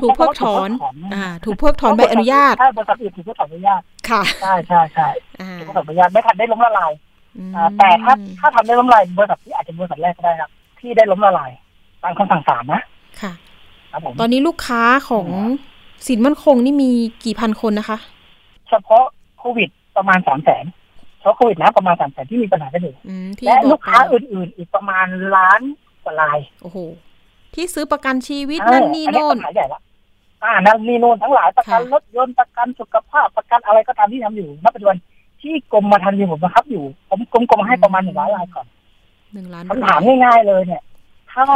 [0.00, 0.70] ถูกเพิกถอน
[1.14, 3.80] อ่า ถูกเพิกถอนใบอนุญาตใช่บริษัทอื่นถูกเพิกถอนอนุญาต
[4.10, 5.08] ค่ะใช่ใช่ใช่
[5.40, 6.92] อ่าถูกเพิกถอนอนุญาตไม่ทันได้ล้มละลาย
[7.38, 11.50] อืมอ่าแต่ถ้าถ้าทำได้ล้มละลายบริษัทที่อาจจะบริษัทแรกก็ได้ครับ ที่ได้ล้มละลาย
[12.02, 12.82] ตามคำสั่งศาลนะ
[13.20, 13.32] ค่ะ
[13.92, 15.26] ครับผมตอนนี้ลูกค้าของ
[16.06, 16.90] สินมั่นคงนี่มี
[17.24, 17.98] กี่พันคนนะคะ
[18.72, 19.04] เฉพาะ
[19.38, 20.64] โควิดประมาณสามแสน
[21.18, 25.06] เฉพาะโควิดนะประมาณสามแสนที่มีปัญหากันอยู่อืมที่และบลูอกกค้าไปอื่น ๆ อีกประมาณ
[25.36, 25.60] ล้าน
[26.04, 26.78] กว่ารายโอ้โห
[27.54, 29.80] ที่ซื้อประกันชีวิตเออนั่นนี่อัโน่ปันญหาใหญ่ละ
[30.42, 34.96] อ่านั่นนี่โน่นทั้งหลายประกันค่ะรถยนต์ประกันสุขภาพประกันอะไรก็ตามที่ทำอยู่ณปัจจุบัน
[35.42, 38.66] ที่กรมมาทันทีผมบังคับอยู่ ผมกรมกรมให้ประมาณหนึ่งล้านรายก่อน
[39.32, 40.82] หนึ่งล้านคำถามง่ายๆเลยเนี่ย
[41.32, 41.46] ถ้า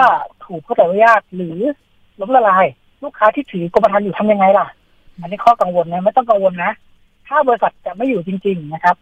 [0.44, 1.58] ถูกเข้าใจว่ายากหรือ
[2.20, 2.66] ล้มละลาย
[3.02, 4.66] ลูกค้าที่ถือกรมธรรม์อยู่ทำยังไงล่ะ
[5.20, 6.72] อันนี้ข้อกังวลนะไม่ต้องกังวลนะ
[7.28, 8.96] ถ้าบริษัทจะไม่อยู่จริง ๆนะครับ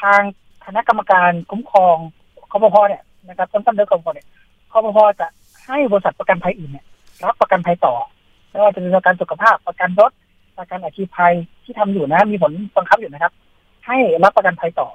[0.00, 0.20] ทาง
[0.66, 1.96] คณะกรรมการคุ้มครอง
[2.50, 4.26] คอปพเนี่ยนะครับต้นต้นเดือนกรมเนี่ย
[4.72, 5.26] คอปพจะ
[5.66, 6.84] ให้บริษัทประกันภัยอื่นเนี่ย
[7.22, 7.94] รับประกันภัยต่อ
[8.50, 10.10] ไม่ว่าจะเป็นประกันสุขภาพประกันรถ
[10.58, 13.32] ประกันอาชีพภัยที่ทำอยู่นะ มีผลบังคับอยู่นะครับ
[13.86, 14.88] ให้รับประกันภัยต่อ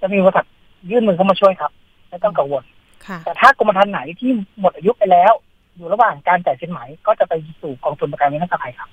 [0.00, 0.46] จะมีบริษัท
[0.90, 1.72] ยื่นมือเข้ามาช่วยครับ
[2.08, 2.64] ไม่ต้องกังวล
[3.06, 5.32] ค่ะแต่ถ้ากรมธรรม์ไหนที่หมดอายุไปแล้ว
[5.76, 8.88] อยู่ระหว่างการจ่ายสินไหมก็จะไปสู่กองทุนประกันวินาศภัยครับ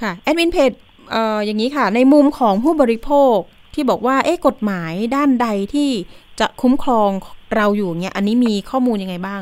[0.00, 3.36] ค่ะแอดมินเพจเอ่ออย่างนี้ค่ะ ในมุมของผู้บริโภค
[3.74, 5.90] ที่บอกว่า เอ๊ะกฎหมายด้านใดที่
[6.40, 7.10] จะคุ้มครอง
[7.56, 9.40] เราอยู่เนี่ย อันนี้มีข้อมูลยังไงบ้าง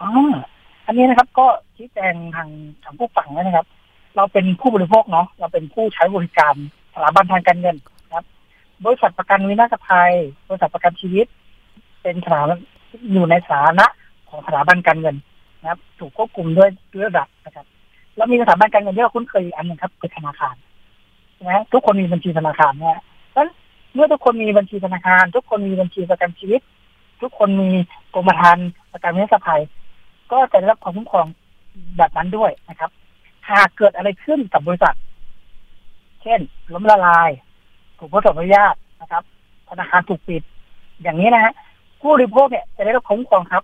[0.00, 0.10] อ๋อ
[0.86, 2.48] อันนี้นะครับ ก็ชี้แจงทาง
[2.84, 3.66] ทางผู้ฟังนะครับ
[4.16, 6.54] เราเป็นผู้บริโภคเนาะเราเป็นผู้ใช้บริการ
[6.94, 7.76] สถาบันทางการเงิน
[8.14, 8.24] ครับ
[8.84, 10.12] บริษัทประกันวินาศภัย
[10.48, 11.26] บริษัทประกันชีวิต
[12.02, 12.58] เป็นสถาบัน
[13.12, 13.86] อยู่ในสถานะ
[14.30, 15.16] ของสถาบันการเงิน
[15.60, 16.68] นะครับ ถูกควบคุมด้วย
[17.06, 17.66] ระดับนะครับ
[18.16, 20.54] แล้วมีสถาบันการเงินที่เราคุ้นเคยอันหนึ่งครับคือธนาคาร
[21.42, 22.98] ใช่ไหมทุกคนมีบัญชีธนาคารเนี่ย
[23.36, 23.48] นั้น
[23.94, 26.60] เมื่อทุกคนมีบัญชีธนาคาร ทุกคนมีบัญชีประกันชีวิต
[27.22, 27.70] ทุกคนมี
[28.14, 29.62] กรมธรรม์ประกันวินาศภัย
[30.32, 31.26] ก็จะได้รับความคุ้มครอง
[31.96, 32.90] แบบนั้นด้วยนะครับ
[33.50, 34.96] หากเกิดอะไรขึ้นกับบริษัท
[36.22, 36.40] เช่น
[36.74, 37.30] ล้มละลาย
[37.98, 39.22] ถูกพ้นอนุญาตนะครับ
[39.68, 40.42] ธนาคารถูกปิด
[41.02, 41.52] อย่างนี้นะฮะ
[42.00, 43.62] ผู้บริโภคเนี่ยจะได้รับความคุ้มครองครับ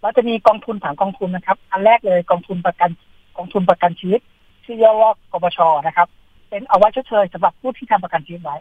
[0.00, 2.90] เราจะมีกองทุนสามกองทุนนะครับ อันแรกเลยกองทุนประกัน
[3.36, 4.20] กองทุนประกันชีวิต
[4.64, 6.08] ชื่อย่อว่ากบชนะครับ
[6.54, 8.56] เป็นเอาไว้ชดเชยสำหรับผู้ที่ทำประกันชีวิตไว้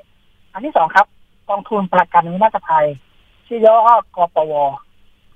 [0.54, 1.08] อันที่สองครับ
[1.50, 2.88] กองทุนประกันวินาศภัย
[3.48, 4.54] ชื่อย่อกปว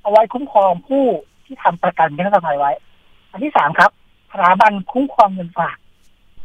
[0.01, 1.05] เอาไว้คุ้มครองผู้
[1.45, 2.71] ที่ทำประกันวินาศภัยไว้
[3.31, 3.91] อันที่สามครับ
[4.31, 5.77] สถาบันคุ้มครองเงินฝาก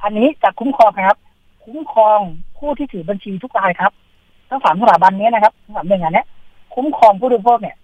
[0.03, 1.19] อันนี้จะคุ้มครองครับ
[1.65, 2.21] คุ้มครอง
[2.59, 3.93] ผู้ที่ถือบัญชีทุกรายครับ
[4.49, 6.27] ทั้งสามสถาบันนี้นะครับทั้งสามหน่วยงานเนี้ย
[6.75, 7.77] คุ้มครองผู้บริโภคเนี่ย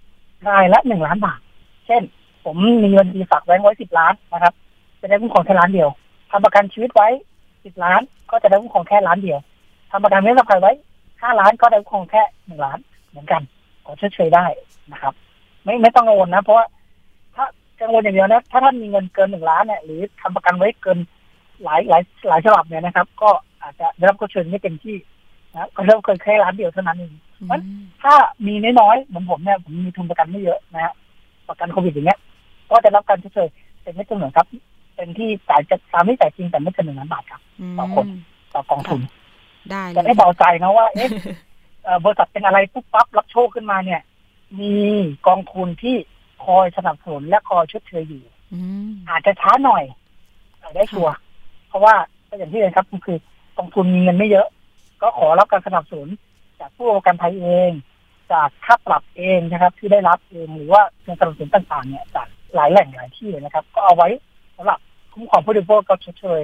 [0.48, 1.40] รายละหนึ่งล้านบาท
[1.86, 2.02] เช่น
[2.44, 4.54] ผมมีบัญชีฝากแบงก์ไว้สิบล้านนะครับ
[5.00, 5.88] จะได้คุ้มครองแค่ล้านเดียว
[6.30, 7.08] ทำประกันชีวิตไว้
[7.64, 9.38] สิบล้าน ก็จะได้คุ้มครองแค่ล้านเดียว
[9.90, 10.72] ทำประกันวินาศภัยไว้
[11.22, 13.42] ห้าล้านก็ได้คุ้มครองแค่หนึ่งล้านเหมือนกัน
[13.84, 14.44] ขอชดเชยได้
[14.92, 15.14] นะครับ
[15.64, 16.66] ไม่ไม่ต้องกังวลนะเพราะว่า
[17.34, 17.44] ถ้า
[17.80, 20.98] กังวลอย่างเดียวนะถ้าท่านมีเงินเกินหนึ่งล้านเนี่ยหรือทำประกันไว้เกิน
[21.64, 23.30] หลายหลายหลายฉบับเนี่ยนะครับ ก็
[23.62, 24.96] อาจจะได้รับก็เชิญไม่เต็มที่
[25.54, 27.62] นะก็เริ่มเกินแค่ล้านเดียวเท่านั้นเองอืม
[28.02, 28.14] ถ้า
[28.46, 30.94] มีน้อยๆเหมือนผมเนี่ยผมมีทุนประกันไม่เยอะนะฮะ
[31.48, 32.18] ประกันโควิดอย่างเงี้ย
[32.70, 33.48] ก็จะรับการชดเชย
[33.82, 34.46] เป็นไม่เกินหนึ่งครับ
[34.98, 37.40] เป็นที่จ่ายจะตามที่จ่ายจริงแต่ไม่เกินหนึ่งล้านบาทครับ
[37.78, 38.10] ต่อคนม
[38.54, 39.00] ต่อกองทุน
[39.70, 41.08] ได้เลจะยได้เบาใจนะว่าเอ๊ะ
[41.84, 44.00] เอ่อบริษัทเป็นอะไรปุ๊บปั๊บรับโชคขึ้นมาเนี่ย
[44.60, 44.74] มี
[45.28, 45.96] กองทุนที่
[46.44, 49.84] คอยสนับสนุนและคอยชดเชยอยู่อืมอาจจะช้าหน่อย
[50.58, 51.14] แต่ได้ชัวร์
[51.68, 51.94] เพราะว่า
[52.28, 53.18] ก็อย่างที่เรียนครับก็คือ
[53.58, 54.46] กองทุนมีเงินไม่เยอะ
[55.02, 56.08] ก็ขอรับการสนับสนุน
[56.60, 57.70] จากผู้ประกันภัยเอง
[58.32, 64.08] จากค่าปรับเองนะครับ ที่ได้รับเองหรือว่าเงินสนับสนุนต่างๆเนี่ยจากหลายแหล่งหลายที่เลยนะครับ ก็เอาไว้
[64.56, 64.78] สำหรับ
[65.18, 66.40] คุ้มครองผู้บริโภคก็ชดเชย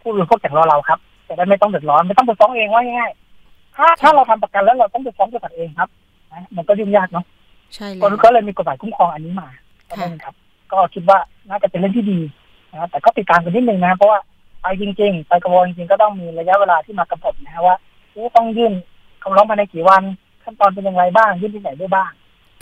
[0.00, 5.88] ผู้บริโภคอย่างเราเราๆครับจะได้ไม่ต้องเดือดร้อนไม่ต้องไปฟ้องเองว่าง่ายๆถ้าถ้าเราทำประกันแล้วเราต้องไปฟ้องบริษัทเองครับ
[6.32, 7.24] นะมันก็ยุ่งยากเนาะ
[7.74, 9.48] ใช่เลก็ยก็เลยมีกฎหมายคุ้มครองอันนี้มา
[9.88, 10.34] ก็ค่ะนั่นครับ
[10.72, 12.20] ก็คิดว่าน่าจะเป็นเรื่องที่ดี
[12.72, 14.18] นะแต่ก็ติดตามกันนิดนึงนะ เพราะว่า
[14.62, 17.76] ไปจริง ๆ ไปกระบวนจริงๆก็ต้องมีระยะเวลาที่มากำหนดนะฮะว่า
[18.12, 18.72] เอ๊ะต้องยื่น
[19.22, 20.02] คำร้องภายในกี่วัน
[20.44, 22.10] ขั้นตอนเป็นอย่างไรบ้างยื่นที่ไหนได้บ้าง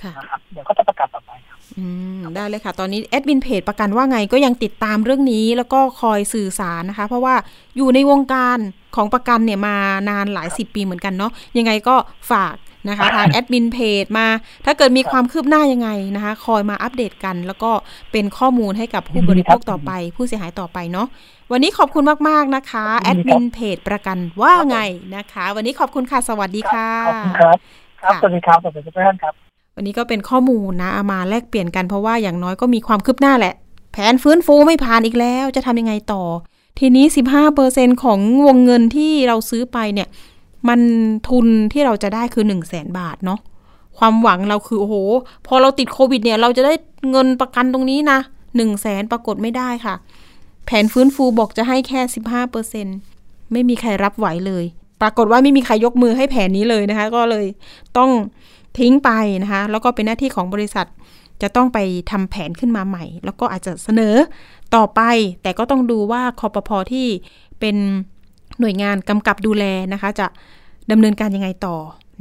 [0.02, 1.55] ค่ะนะครับเดี๋ยวก็จะประกาศต่อไปครับอืม
[2.34, 7.34] ได้เลยค่ะ ตอนนี้แอดมินเพจประกันว่าไงก็ยังติดตามเรื่องนี้แล้วก็คอยสื่อสารนะคะ เพราะว่า
[7.76, 8.58] อยู่ในวงการ
[8.96, 9.76] ของประกันเนี่ยมา
[10.10, 11.96] นานหลายสิบปีเหมือนกันเนาะยังไงก็
[12.32, 12.54] ฝาก
[12.88, 14.26] นะคะทางแอดมินเพจมา
[14.64, 17.70] ถ้าเกิดมีความคืบหน้ายังไงนะคะ คอยมาอัปเดตกัน แล้วก็
[18.12, 21.06] เป็นข้อมูลให้กับผู้บริโภคต่อไป ผู้เสียหายต่อไปเนาะ
[21.52, 24.78] วันนี้ขอบคุณมาก ๆ นะคะแอดมินเพจประกันว่าไง
[25.16, 27.56] นะคะ วันนี้ขอบคุณค่ะ สวัสดีค่ะขอบคุณครับ
[28.02, 29.45] ครับค่ะสวัสดีครับสวัสดีทุกท่านครับ
[29.78, 33.54] วันนี้ก็เป็นข้อมูลนะเอามาแลกเปลี่ยนกันเพราะว่าอย่างน้อยก็มีความคืบหน้าแหละ
[33.92, 36.22] แผนฟื้นฟูไม่ผ่านอีกแล้ว จะทำยังไงต่อ
[36.78, 37.04] ทีนี้
[37.54, 40.08] 15%ของวงเงินที่เราซื้อไปเนี่ย
[40.68, 40.80] มัน
[41.28, 43.40] ทุนที่เราจะได้คือ 1 0 0 0 0แบาทเนาะ
[43.98, 44.94] ความหวังเราคือโอ้โห
[45.46, 46.74] พอเราติดโควิดเนี่ยเราจะได้
[47.10, 49.94] เงินประกันตรงนี้นะ1 0 0 0 0แสนปรากฏไม่ได้ค่ะ
[50.66, 52.00] แผนฟื้นฟูบอกจะให้แค่
[52.76, 54.64] 15%ไม่มีใครรับไหวเลย
[55.02, 57.46] ปรากฏว่าไม่มีใครยกมือให้แผนนี้เลยนะคะ ก็เลย
[57.96, 58.10] ต้อง
[58.78, 59.10] ทิ้งไป
[59.42, 60.86] นะคะแล้วก็เป็นหน้าที่ของบริษัท
[61.42, 61.78] จะต้องไป
[62.10, 64.14] ทำแผนขึ้นมาใหม่ แล้วก็อาจจะเสนอ
[64.74, 65.00] ต่อไป
[65.42, 67.06] แต่ก็ต้องดูว่าคอปพอที่
[67.60, 67.76] เป็น
[68.60, 70.26] หน่วยงานกำกับดูแลนะคะ จะ
[70.90, 71.76] ดำเนินการยังไงต่อ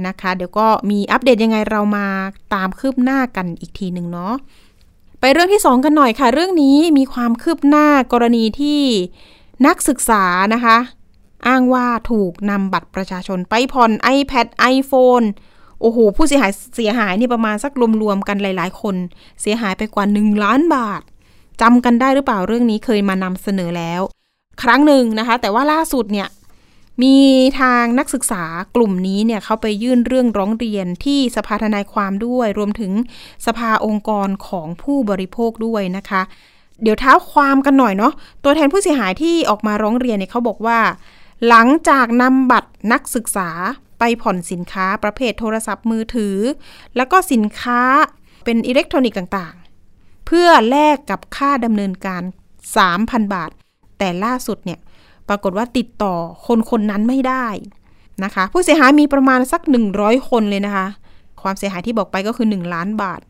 [0.08, 2.08] นะคะ เดี๋ยวก็มีอัปเดตยังไงเรามา
[2.54, 4.34] ตามคืบหน้ากันอีกทีหนึ่งเนาะ
[5.20, 8.82] ไปเรื่องที่ 2 กันหน่อยค่ะ เรื่องนี้มีความคืบหน้ากรณีที่
[9.66, 10.78] นักศึกษานะคะ
[11.48, 15.26] อ้างว่าถูกนำบัตรประชาชนไปผ่อน iPad iPhone
[15.82, 18.96] โอ้โห ผู้เสียหายเสียหายนี่ประมาณสักรวมๆกันหลาย ๆ คน
[19.42, 21.02] เสียหายไปกว่า1ล้านบาท
[21.62, 24.02] จำกันได้หรือเปล่าเรื่องนี้เคยมานำเสนอแล้ว
[24.62, 26.28] ครั้งหนึ่งนะคะ แต่ว่าล่าสุดเนี่ย
[27.04, 27.18] มี
[27.60, 28.44] ทางนักศึกษา
[28.76, 32.92] กลุ่มนี้เนี่ยเขาไปยื่นเรื่องร้องเรียนที่สภาทนายความด้วย รวมถึง
[33.46, 36.22] สภาองค์กรของผู้บริโภคด้วยนะคะ
[36.84, 40.80] เดี๋ยวเท้าความกันหน่อยเนาะตัวแทนผู้เสียหายที่ออกมาร้องเรียนเนี่ยเขาบอกว่า
[41.48, 43.50] หลังจากนำบัตรนักศึกษา
[44.22, 46.38] ผ่อนสินค้าประเภทโทรศัพท์มือถือ
[46.96, 47.82] แล้วก็สินค้า
[48.46, 52.24] เป็นอิเล็กทรอนิกส์ต่างๆ เพื่อแลกกับค่าดำเนินการ
[52.74, 53.52] 3,000 บาท
[53.98, 54.80] แต่ล่าสุดเนี่ย
[55.30, 56.16] ปรากฏว่าติดต่อ
[56.48, 57.48] คนคนนั้นไม่ได้
[58.24, 59.62] นะคะ ผู้เสียหายมีประมาณสัก
[59.96, 60.88] 100 คนเลยนะคะ
[61.42, 63.22] ความเสียหายที่บอกไปก็คือ 1 ล้านบาท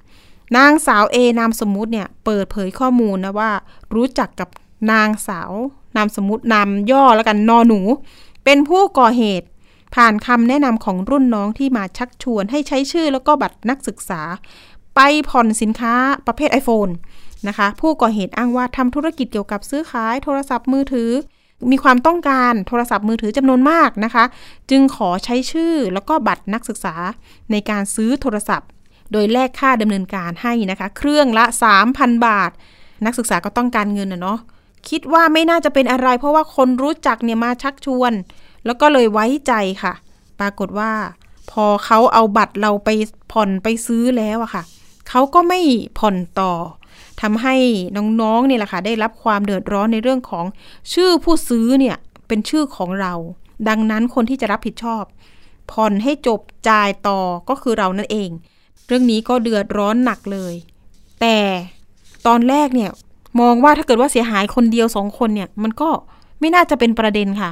[0.57, 3.51] นางสาวเอนามสมมุติเนี่ยเปิดเผยข้อมูลนะว่า
[3.95, 4.49] รู้จักกับ
[4.91, 5.51] นางสาว
[5.95, 7.79] นามสมมตินามย่อแล้วกันนอหนู
[8.43, 9.47] เป็นผู้ก่อเหตุ
[9.95, 14.21] ผ่านคำแนะนำของรุ่นน้องที่มาชักชวนให้ใช้ชื่อแล้วก็บัตรนักศึกษา
[14.95, 15.93] ไปผ่อนสินค้า
[16.27, 16.91] ประเภท iPhone
[17.47, 21.11] นะคะ ผู้ก่อเหตุอ้างว่าทำธุรกิจเกี่ยวกับซื้อขายโทรศัพท์มือถือ
[21.71, 24.25] มีความต้องการโทรศัพท์มือถือจำนวนมากนะคะ
[24.71, 26.95] จึงขอใช้ชื่อแล้วก็บัตรนักศึกษา
[27.51, 28.69] ในการซื้อโทรศัพท์
[29.11, 31.45] โดยแลกค่าดำเนินการให้นะคะ เครื่องละ
[31.85, 32.51] 3,000 บาท
[33.05, 34.39] นักศึกษาก็ต้องการเงินนะเนาะ
[34.89, 38.13] คิดว่าไม่น่าจะเป็นอะไร เพราะว่าคนรู้จักเนี่ยมาชักชวน
[38.65, 39.93] แล้วก็เลยไว้ใจค่ะ
[40.39, 40.91] ปรากฏว่า
[41.51, 42.89] พอเขาเอาบัตรเราไป
[43.31, 44.63] ผ่อนไปซื้อแล้วอะค่ะ
[45.09, 45.59] เขาก็ไม่
[45.99, 46.53] ผ่อนต่อ
[47.21, 47.55] ทำให้
[48.21, 50.45] น้องๆเนี่ยแหละค่ะ ได้รับความเดือดร้อนในเรื่องของ
[50.93, 51.97] ชื่อผู้ซื้อเนี่ย
[52.27, 53.13] เป็นชื่อของเรา
[53.69, 55.03] ดังนั้นคนที่จะรับผิดชอบ
[55.71, 58.29] ผ่อนให้จบจ่ายต่อก็คือเรานั่นเอง
[58.87, 60.53] เรื่องนี้ก็เดือดร้อนหนักเลย
[61.21, 61.37] แต่
[62.27, 62.89] ตอนแรกเนี่ย
[63.41, 65.89] มองว่าถ้าเกิดว่าเสียหายคนเดียวสองคนเนี่ย มันก็
[66.39, 67.51] ไม่น่าจะเป็นประเด็นค่ะ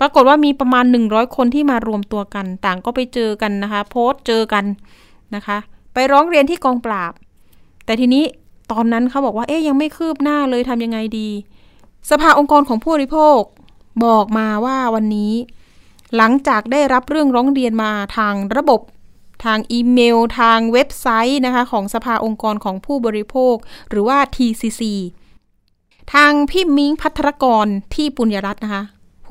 [0.00, 4.64] ปรากฏว่ามีประมาณ 100 คนที่มารวมตัวกัน ต่างก็ไปเจอกันนะคะ โพสต์เจอกัน
[5.34, 5.56] นะคะ
[5.94, 7.12] ไปร้องเรียนที่กองปราบ
[7.84, 8.24] แต่ทีนี้
[8.72, 11.28] ตอนนั้นเขาบอกว่าเอ๊ยยังไม่คืบหน้าเลยทำยังไงดี
[12.10, 13.40] สภาองค์กรของผู้บริโภค
[14.04, 15.32] บอกมาว่าวันนี้
[16.16, 18.80] หลังจากได้รับเรื่องร้องเรียนมาทางระบบ
[19.44, 23.54] ทางอีเมล ทางเว็บไซต์นะคะของสภาองค์กรของผู้บริโภค
[23.90, 24.82] หรือว่า TCC
[26.14, 28.82] ทางพี่มิ้งพัทรกรที่ปุญญรัตน์นะคะ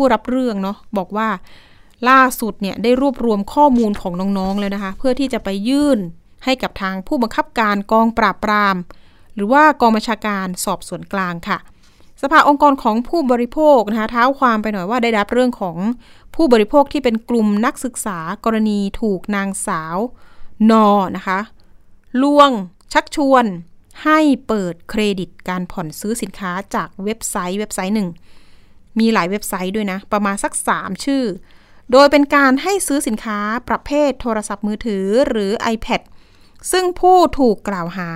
[0.01, 1.29] ผู้รับเรื่องเนาะบอกว่า
[2.09, 5.99] ล่าสุดเนี่ยได้รวบรวมข้อมูลของน้องๆแล้วนะคะ เพื่อที่จะไปยื่น
[6.45, 8.75] ให้กับทางผู้บังคับการกองปราบปราม
[9.35, 11.57] หรือว่ากองบัญชาการสอบสวนกลางค่ะ
[12.21, 15.77] สภาองค์กรของผู้บริโภคนะคะเท้าความไปหน่อยว่าได้รับเรื่องของ
[16.35, 19.97] ผู้บริโภคที่เป็นกลุ่มนักศึกษากรณีถูกนางสาว
[20.71, 21.39] นอนะคะ
[22.21, 22.49] ลวง
[22.93, 23.45] ชักชวน
[24.03, 28.09] ให้เปิดเครดิตการผ่อนซื้อสินค้าจากเว็บไซต์เว็บไซต์หนึ่ง
[28.99, 31.23] มีหลายเว็บไซต์ด้วยนะ ประมาณสัก 3 ชื่อ
[31.91, 36.01] โดยเป็นการให้ซื้อสินค้าประเภทโทรศัพท์มือถือหรือ iPad
[36.71, 38.09] ซึ่งผู้ถูกกล่าวหา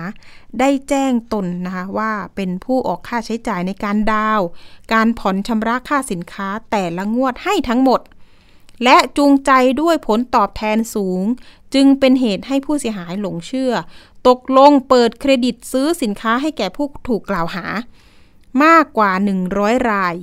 [0.60, 4.40] ได้แจ้งตนนะคะว่าเป็นผู้ออกค่าใช้จ่ายในการดาว
[4.92, 8.00] การผ่อนชำระค่าสินค้าแต่ละงวดให้ทั้งหมด
[8.84, 11.22] และจูงใจด้วยผลตอบแทนสูง
[11.74, 13.72] จึงเป็นเหตุให้ผู้เสียหายหลงเชื่อ
[14.28, 17.66] ตกลงเปิดเครดิตซื้อสินค้าให้แก่ผู้ถูกกล่าวหา
[18.64, 19.12] มากกว่า
[19.50, 20.14] 100 ราย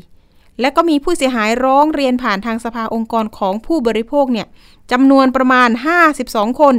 [0.62, 4.48] และก็มีผู้เสียหายร้องเรียนผ่านทางสภาองค์กรของผู้บริโภคเนี่ย
[4.92, 5.70] จำนวนประมาณ
[6.16, 6.76] 52 คน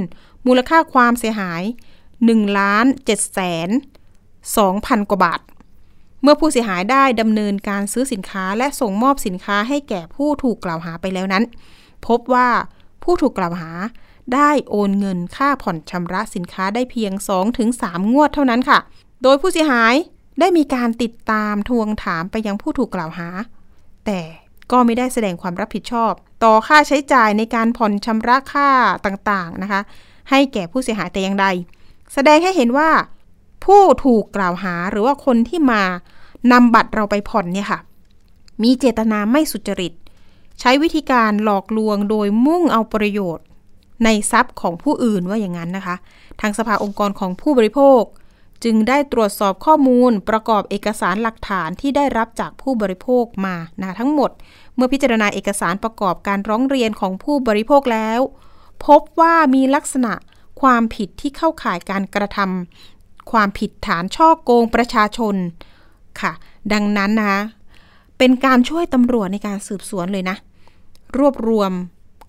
[0.47, 1.63] มูลค่าความเสียหาย
[2.11, 3.69] 1ล้าน7แสน
[4.39, 5.41] 2,000 กว่าบาท
[6.23, 11.45] เมื่อผู้เสียหายได้ดำเนินการซื้อสินค้าและส่งมอบสินค้าให้แก่ผู้ถูกกล่าวหาไปแล้วนั้น
[12.07, 12.49] พบว่า
[13.03, 13.71] ผู้ถูกกล่าวหา
[14.35, 17.13] ได้โอนเงินค่าผ่อนชำระสินค้าได้เพียง
[17.63, 18.79] 2-3 งวดเท่านั้นค่ะ
[19.23, 19.95] โดยผู้เสียหาย
[20.41, 23.29] ได้มีการติดตามทวงถามไปยังผู้ถูกกล่าวหา
[24.07, 24.21] แต่
[24.73, 26.13] ก็ไม่ได้แสดงความรับผิดชอบ
[26.45, 28.71] ต่อค่าใช้จ่ายในการผ่อนชำระค่า
[29.07, 29.81] ต่างๆนะคะ
[30.31, 31.47] ให้แก่ผู้เสียหายแต่อย่างใด
[32.15, 32.91] แสดงให้เห็นว่า
[33.65, 35.83] ผู้ถูกกล่าวหาหรือว่าคนที่มา
[36.53, 37.81] นำบัตรเราไปผ่อนเนี่ยค่ะ
[38.63, 39.93] มีเจตนาไม่สุจริต
[40.61, 43.47] ใช้วิธีการหลอกลวงโดยมุ่งเอาประโยชน์
[44.05, 45.97] ในทรัพย์ของผู้อื่นว่าอย่างนั้นนะคะ
[46.41, 48.03] ทางสภาองค์กรของผู้บริโภค
[48.65, 54.31] จึงได้ตรวจสอบข้อมูลประกอบเอกสารหลักฐานที่ได้รับจากผู้บริโภคมานะทั้งหมด
[54.75, 58.21] เมื่อพิจารณาเอกสารประกอบการร้องเรียนของผู้บริโภคแล้ว
[58.87, 60.13] พบว่ามีลักษณะ
[60.61, 65.35] ความผิดที่เข้าข่ายการกระทำความผิดฐานช่อโกงประชาชน
[66.21, 66.33] ค่ะ
[66.73, 67.39] ดังนั้นนะ
[68.19, 70.37] เป็นการช่วยตำรวจในการสืบสวนเลยนะ
[71.19, 71.73] รวบรวม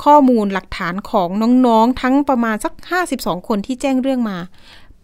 [0.04, 1.30] ข้อมูลหลักฐานของ
[1.65, 2.74] น้องๆ ทั้งประมาณสัก
[3.12, 4.38] 52 คนที่แจ้งเรื่องมา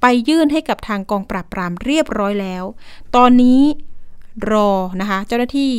[0.01, 2.63] ไปยื่นให้กับทางกองปราบปรามเรียบร้อยแล้ว
[3.15, 3.61] ตอนนี้
[4.51, 4.69] รอ
[5.01, 5.73] นะคะ เจ้าหน้าที่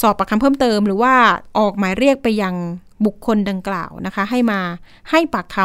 [0.00, 1.14] สอบปากคำเพิ่มเติม หรือว่า
[1.58, 2.54] ออกหมายเรียกไปยัง
[3.04, 4.60] บุคคลดังกล่าวนะคะ ให้มา
[5.10, 5.56] ให้ปากค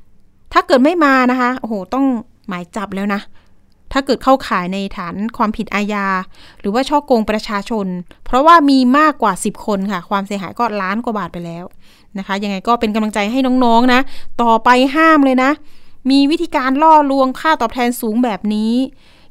[0.00, 2.06] ำถ้าเกิดไม่มานะคะโอ้โหต้อง
[2.48, 3.20] หมายจับแล้วนะ
[3.92, 6.06] ถ้าเกิดเข้าข่ายในฐานความผิดอาญา
[6.60, 7.86] หรือว่าช่อโกงประชาชน
[8.24, 11.64] เพราะว่ามีมากกว่า 10 คนค่ะ ความเสียหายก็ล้านกว่าบาทไปแล้ว
[12.18, 14.00] นะคะ ยังไงก็เป็นกำลังใจให้น้องๆนะ
[14.42, 15.50] ต่อไปห้ามเลยนะ
[16.10, 18.72] มีวิธีการล่อลวงค่าตอบแทนสูงแบบนี้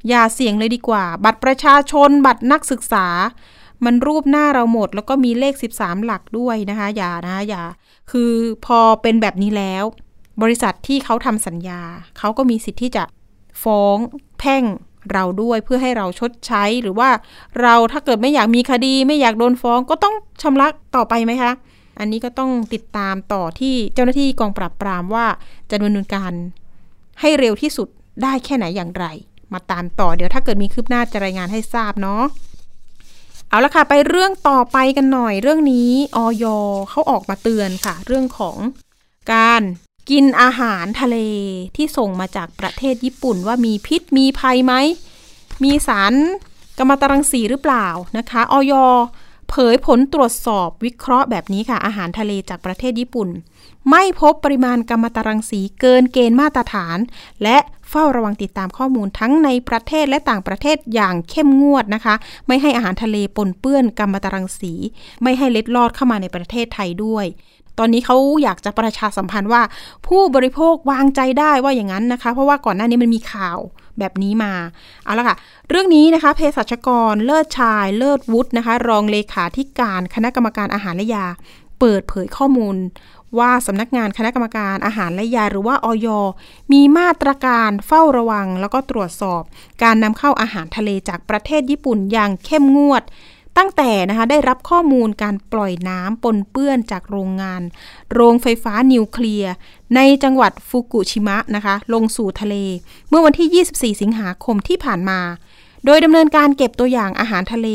[0.08, 3.08] อย่าเสี่ยงเลยดีกว่า บัตรประชาชนบัตรนักศึกษา
[3.86, 7.64] มันรูปหน้าเราหมด แล้วก็มีเลข 13 หลักด้วยนะคะ อย่านะอย่า
[8.12, 8.32] คือ
[8.66, 9.84] พอเป็นแบบนี้แล้ว
[10.42, 11.82] บริษัทที่เขาทำสัญญา
[12.18, 13.04] เขาก็มีสิทธิ์ที่จะ
[13.64, 13.98] ฟ้อง
[14.40, 14.64] แพ่ง
[15.12, 17.10] เราด้วยเพื่อให้เราชดใช้หรือว่า
[17.62, 21.52] เราถ้าเกิดไม่อยากมีคดี ไม่อยากโดนฟ้องก็ต้องชำระต่อไปไหมคะ
[22.00, 25.26] อันนี้ก็ต้องติดตามต่อที่เจ้าหน้าที่กองปราบปรามว่า
[25.70, 26.32] จะดำเนินการ
[27.22, 27.88] ให้เร็วที่สุด
[28.24, 29.06] ได้แค่ไหนอย่างไร
[29.54, 32.24] มาตามต่อเดี๋ยวถ้าเกิดมีคืบหน้าจะรายงานให้ทราบเนาะ
[33.50, 36.46] เอาละค่ะ ไปเรื่องต่อไปกันหน่อยเรื่องนี้ออย
[36.90, 38.58] เขาออกมาเตือนค่ะ เรื่องของ
[39.34, 39.62] การ
[40.10, 41.18] กินอาหารทะเล
[41.76, 44.74] ที่ส่งมาจากประเทศญี่ปุ่นว่ามีพิษมีภัยไหม
[45.64, 46.14] มีสาร
[46.78, 48.74] กัมมันตรังสีหรือเปล่านะคะออย
[49.50, 53.30] เผยผลตรวจสอบวิเคราะห์แบบนี้ค่ะ อาหารทะเลจากประเทศญี่ปุ่น
[53.92, 56.98] ไม่พบปริมาณกัมมันตรังสีเกินเกณฑ์มาตรฐาน
[57.44, 57.58] และ
[57.90, 62.16] เฝ้าระวังติดตามข้อมูลทั้งในประเทศและต่างประเทศอย่างเข้มงวดนะคะ
[62.48, 64.74] ไม่ให้อาหารทะเลปนเปื้อนกัมมันตรังสี
[65.24, 67.26] ไม่ให้เล็ดลอดเข้ามาในประเทศไทยด้วย
[67.80, 69.62] ตอนนี้เขาอยากจะประชาสัมพันธ์ว่า
[70.08, 73.60] ผู้บริโภควางใจได้ว่าอย่างนั้นนะคะ เพราะว่าก่อนหน้านี้มันมีข่าว
[74.00, 74.54] แบบนี้มา
[75.04, 75.36] เอาละค่ะ
[75.70, 81.26] เรื่องนี้นะคะเภสัชกรเลิศชาย เลิศวุฒินะคะ รองเลขาธิการคณะกรรมการอาหารและยา
[81.80, 82.76] เปิดเผยข้อมูล
[83.40, 86.08] ว่าสำนักงานคณะกรรมการอาหารและยาหรือว่าออย
[86.72, 89.42] มีมาตรการเฝ้าระวัง แล้วก็ตรวจสอบ
[89.84, 93.04] การนำเข้าอาหารทะเลจากประเทศญี่ปุ่นอย่างเข้มงวด
[93.58, 97.62] ตั้งแต่นะคะได้รับข้อมูลการปล่อยน้ำปนเปื้อนจากโรงงาน
[98.14, 99.54] โรงไฟฟ้านิวเคลียร์
[99.96, 102.56] ในจังหวัดฟุกุชิมะนะคะลงสู่ทะเล
[103.10, 105.20] เมื่อวันที่ 24 สิงหาคมที่ผ่านมา
[105.86, 107.70] โดยดำเนินการเก็บตัวอย่างอาหารทะเล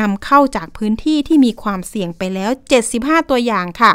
[0.00, 2.50] นำเข้าจากพื้นที่ที่มีความเสี่ยงไปแล้ว
[2.90, 3.92] 75 ตัวอย่างค่ะ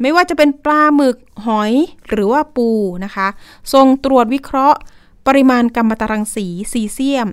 [0.00, 1.72] ไม่ว่าจะเป็นปลาหมึกหอย
[2.10, 2.68] หรือว่าปู
[3.04, 3.28] นะคะ
[3.72, 4.78] ส่งตรวจวิเคราะห์
[5.26, 7.28] ปริมาณกัมมันตรังสีซีเซียม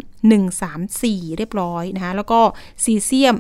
[0.66, 2.40] 134 เรียบร้อยนะคะแล้วก็
[2.84, 3.36] ซีเซียม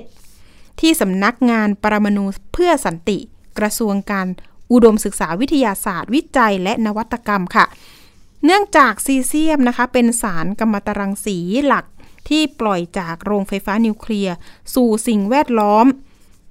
[0.00, 3.18] 137 ที่สำนักงานปรมาณูเพื่อสันติ
[3.58, 4.26] กระทรวงการ
[4.72, 7.64] อุดมศึกษาวิทยาศาสตร์ วิจัยและนวัตกรรมค่ะ
[8.44, 11.84] เนื่องจากซีเซียมนะคะเป็นสารกัมมันตรังสีหลัก
[12.28, 14.34] ที่ปล่อยจากโรงไฟฟ้านิวเคลียร์
[14.74, 15.86] สู่สิ่งแวดล้อม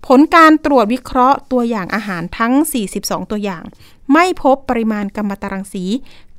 [0.07, 2.53] ผลการตรวจวิเคราะห์ตัวอย่างอาหารทั้ง
[2.91, 3.63] 42 ตัวอย่าง
[4.13, 5.85] ไม่พบปริมาณกัมมันตรังสี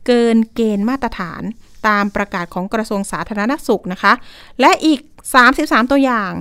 [0.07, 1.43] เกินเกณฑ์มาตรฐาน
[1.87, 4.13] ตามประกาศของกระทรวงสาธารณสุขนะคะ
[4.61, 5.01] และอีก
[5.45, 6.33] 33 ตัวอย่าง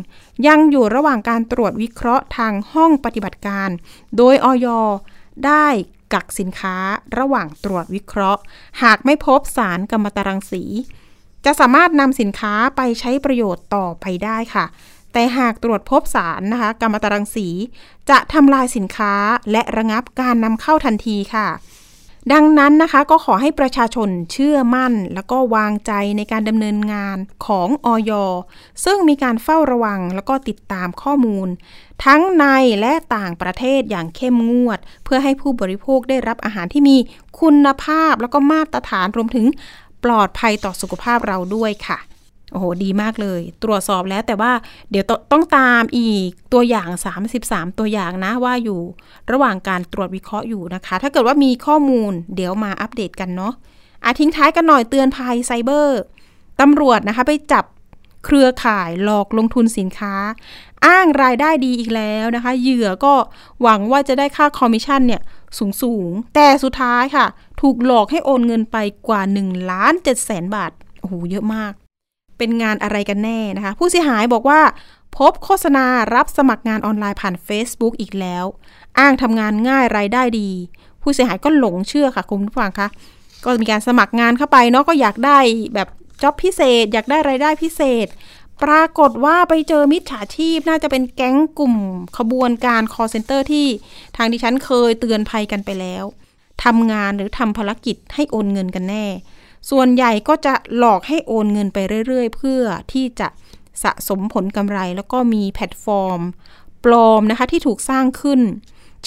[0.48, 3.70] ยังอยู่ระหว่างการตรวจวิเคราะห์ทางห้องปฏิบัติการ
[4.18, 4.68] โดยออย
[5.46, 5.68] ได้
[6.14, 6.78] กักสินค้า
[7.18, 8.42] ระหว่างตรวจวิเคราะห์
[8.84, 10.64] หากไม่พบสารกัมมันตรังสี
[11.46, 14.66] จะสามารถนำสินค้าไปใช้ประโยชน์ต่อไปได้ค่ะ
[15.14, 17.48] แต่หากตรวจพบสารนะคะกัมมันตรังสี
[18.10, 19.14] จะทำลายสินค้า
[19.52, 21.48] และระงับการนำเข้าทันทีค่ะ
[22.34, 28.12] ดังนั้นนะคะก็ขอให้ประชาชนเชื่อมั่น แล้วก็วางใจในการดำเนินงานของออย
[28.86, 31.48] ซึ่งมีการเฝ้าระวังแล้วก็ติดตามข้อมูล
[32.06, 32.46] ทั้งใน
[32.80, 36.98] และต่างประเทศอย่างเข้มงวด เพื่อให้ผู้บริโภคได้รับอาหารที่มี
[37.40, 39.46] คุณภาพแล้วก็มาตรฐานรวมถึง
[40.04, 42.00] ปลอดภัยต่อสุขภาพเราด้วยค่ะ
[42.54, 44.52] โอ้โห ดีมากเลย ตรวจสอบแล้วแต่ว่า
[44.92, 46.90] เดี๋ยวต้องตามอีกตัวอย่าง
[47.34, 48.82] 33 ตัวอย่างนะว่าอยู่
[49.32, 53.54] ระหว่างการตรวจวิเคราะห์อยู่นะคะ ถ้าเกิดว่ามีข้อมูลเดี๋ยวมาอัปเดตกันเนาะ
[54.04, 56.00] อาทิ้งท้ายกันหน่อยเตือนภัยไซเบอร์
[56.62, 57.66] ตำรวจนะคะไปจับ
[58.26, 60.16] เครือข่ายหลอกลงทุนสินค้า
[60.86, 63.14] อ้างรายได้ดีอีกแล้วนะคะ เหยื่อก็
[63.62, 65.22] หวังว่าจะได้ค่าคอมมิชชั่นเนี่ย
[65.58, 67.26] สูงสูงแต่สุดท้ายค่ะ
[67.62, 68.78] ถูกหลอกให้โอนเงินไป
[69.08, 71.74] กว่า1ล้าน7แสนบาทโอ้โหเยอะมาก
[72.38, 74.62] เป็นงานอะไรกันแน่นะคะ ผู้เสียหายบอกว่า
[75.18, 78.46] พบโฆษณารับสมัครงานออนไลน์ผ่าน Facebook อีกแล้ว
[79.00, 80.50] อ้างทำงานง่ายรายได้ดี
[81.02, 82.88] ผู้เสียหายก็หลงเชื่อค่ะคุณผู้ฟังคะ
[83.44, 85.40] ก็มีการสมัครงานเข้าไปเนาะก็อยากได้
[85.76, 85.88] แบบ
[86.22, 88.08] จ็อบพิเศษ อยากได้รายได้พิเศษ
[88.64, 91.76] ปรากฏว่าไปเจอมิจฉาชีพน่าจะเป็นแก๊งกลุ่ม
[92.18, 93.68] ขบวนการ call center ที่
[94.18, 96.04] ทางดิฉันเคยเตือนภัยกันไปแล้ว
[96.64, 99.06] ทำงานหรือทำภารกิจให้โอนเงินกันแน่
[99.70, 103.28] ส่วนใหญ่ก็จะหลอกให้โอนเงินไปเรื่อยๆ เพื่อที่จะ
[103.84, 106.22] สะสมผลกำไร แล้วก็มีแพลตฟอร์ม
[106.84, 108.42] ปลอมนะคะที่ถูกสร้างขึ้น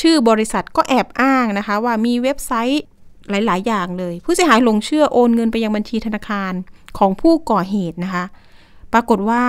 [0.00, 2.82] ชื่อบริษัทก็แอบอ้างนะคะ ว่ามีเว็บไซต์
[3.30, 6.52] หลาย ๆ อย่างเลย ผู้เสียหายหลงเชื่อโอนเงินไปยังบัญชีธนาคาร
[6.98, 8.24] ของผู้ก่อเหตุนะคะ
[8.92, 9.44] ปรากฏว่า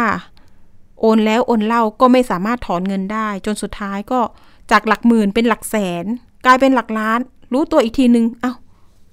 [1.02, 4.20] โอนแล้วโอนเล่าก็ไม่สามารถถอนเงินได้ จนสุดท้ายก็
[4.72, 6.06] จากหลักหมื่นเป็นหลักแสน
[6.46, 7.20] กลายเป็นหลักล้าน
[7.54, 8.54] รู้ตัวอีกทีนึงเอา้า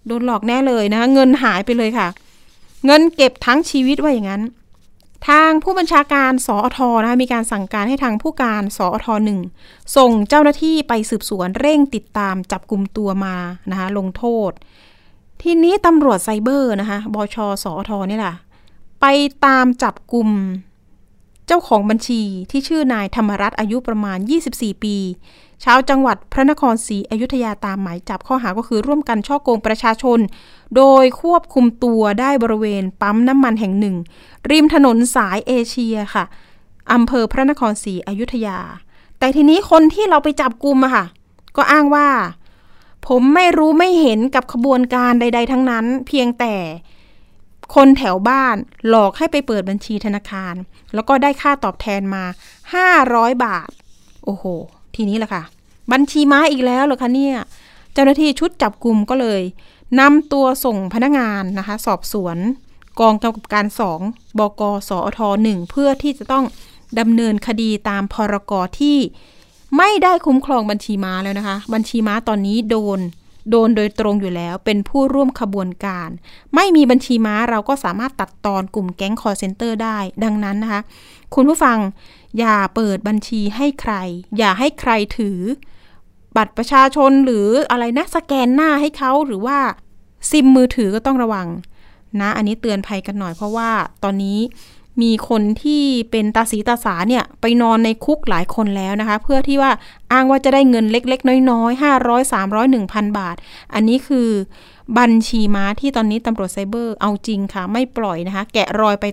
[0.07, 2.09] โดนหลอกแน่เลยนะคะเงินหายไปเลยค่ะ
[2.87, 4.43] เงินเก็บทั้งชีวิตว่าอย่างนั้น
[5.29, 9.41] ทางผู้บัญชาการสอทอนะคะมีการสั่งการให้ทางผู้การสอทอหนึ่ง
[9.97, 13.37] ส่งเจ้าหน้าที่ไปสืบสวนเร่งติดตามจับกลุ่มตัวมา
[13.71, 14.51] นะคะลงโทษ
[15.43, 18.35] ทีนี้ตำรวจไซเบอร์นะคะบชสอทอนี่แหละ
[19.01, 19.07] ไป
[19.45, 20.29] ตามจับกลุ่ม
[21.47, 24.19] เจ้าของบัญชีที่ชื่อนายธรรมรัตน์อายุประมาณ
[24.51, 24.97] 24 ปี
[25.65, 30.19] ชาวจังหวัดพระนครศรีอยุธยาตามหมายจับข้อหาก็คือร่วมกันช่อโกงประชาชน
[30.77, 33.97] โดยควบคุมตัวได้บริเวณปั๊มน้ำมันแห่งหนึ่ง
[34.51, 36.25] ริมถนนสายเอเชียค่ะ
[36.93, 38.59] อำเภอพระนครศรีอยุธยา
[39.19, 41.05] แต่ทีนี้คนที่เราไปจับกลุ่มอะค่ะ
[41.57, 42.09] ก็อ้างว่า
[43.07, 46.55] ผมไม่รู้ไม่เห็นกับขบวนการใด ๆ ทั้งนั้น เพียงแต่
[47.75, 48.57] คนแถวบ้าน
[48.89, 50.55] หลอกให้ไปเปิดบัญชีธนาคาร
[50.95, 52.25] แล้วก็ได้ค่าตอบแทนมา
[52.85, 53.71] 500 บาท
[54.25, 54.45] โอ้โห
[54.95, 55.43] ทีนี้แหละค่ะ
[55.93, 57.37] บัญชีม้าอีกแล้วเหรอคะเนี่ย
[57.93, 59.43] เจ้าหน้าที่ชุดจับกลุ่มก็เลย
[60.01, 62.37] นำตัวส่งพนักงานนะคะ สอบสวน
[63.01, 64.01] กองกำกับการสอง
[64.39, 66.45] บกสอทหนึ่งเพื่อที่จะต้อง
[66.99, 68.99] ดำเนินคดีตามพรกที่
[69.77, 72.99] ไม่ได้คุ้มครองบัญชีม้าแล้วนะคะ บัญชีม้าตอนนี้โดน
[73.51, 76.09] โดนโดยตรงอยู่แล้ว เป็นผู้ร่วมขบวนการ
[76.55, 80.81] ไม่มีบัญชีม้าเราก็สามารถตัดตอนกลุ่มแก๊งคอร์เซนเตอร์ได้ ดังนั้นนะคะ
[81.35, 81.79] คุณผู้ฟัง
[82.39, 83.95] อย่าเปิดบัญชีให้ใคร
[84.39, 85.39] อย่าให้ใครถือ
[86.37, 89.59] บัตรประชาชนหรืออะไรนะสแกนหน้าให้เขาหรือว่า
[90.31, 91.49] ซิมมือถือก็ต้องระวัง
[92.21, 93.71] นะ อันนี้เตือนภัยกันหน่อยเพราะว่า
[94.05, 94.39] ตอนนี้
[95.03, 99.71] มีคนที่เป็นตาสีตาสาเนี่ยไปนอนในคุกหลายคนแล้วนะคะ เพื่อที่ว่า
[100.13, 103.37] อ้างว่าจะได้เงินเล็ก ๆ น้อยๆห้าร้อยสามร้อยหนึ่งพันบาท
[103.75, 104.29] อันนี้คือ
[104.99, 109.05] บัญชีม้าที่ตอนนี้ตำรวจไซเบอร์เอาจริงค่ะ ไม่ปล่อยนะคะ แกะรอยไป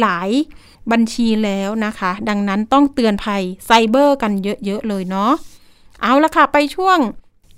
[0.00, 0.28] หลาย
[0.60, 4.32] ๆ บัญชีแล้วนะคะ ดังนั้นต้องเตือนภัยไซเบอร์กัน
[4.64, 5.32] เยอะ ๆ เลยเนาะ
[6.02, 6.98] เอาละค่ะ ไปช่วง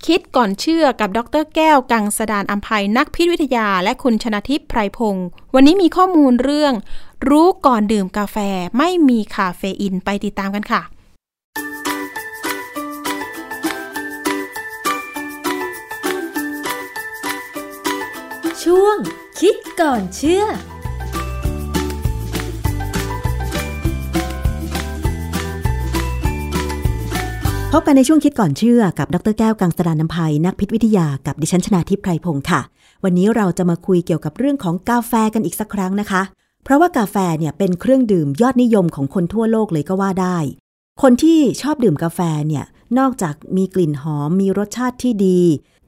[0.07, 6.73] คิดก่อนเชื่อกับดรแก้วกังสดานอัมภัยนักพิษวิทยา และคุณชนะทิพย์ไพรพงศ์วันนี้มีข้อมูลเรื่อง
[7.29, 8.37] รู้ก่อนดื่มกาแฟ
[8.77, 10.81] ไม่มีคาเฟอีนไปติดตามกันค่ะ
[18.63, 18.97] ช่วง
[19.39, 20.45] คิดก่อนเชื่อ
[27.75, 32.61] พบกันในช่วงคิดก่อนเชื่อกับดรแก้วกังสดานนภัยนักพิษวิทยากับดิฉันชนาทิพไพรพงศ์ค่ะ
[33.03, 36.21] วันนี้เราจะมาคุยเกี่ยวกับเรื่องของกาแฟกันอีกสักครั้งนะคะ
[36.63, 40.37] เพราะว่ากาแฟเนี่ยเป็นเครื่องดื่มยอดนิยมของคนทั่วโลกเลยก็ว่าได้
[41.01, 42.65] คนที่ชอบดื่มกาแฟเนี่ย
[42.99, 45.39] นอกจากมีกลิ่นหอมมีรสชาติที่ดี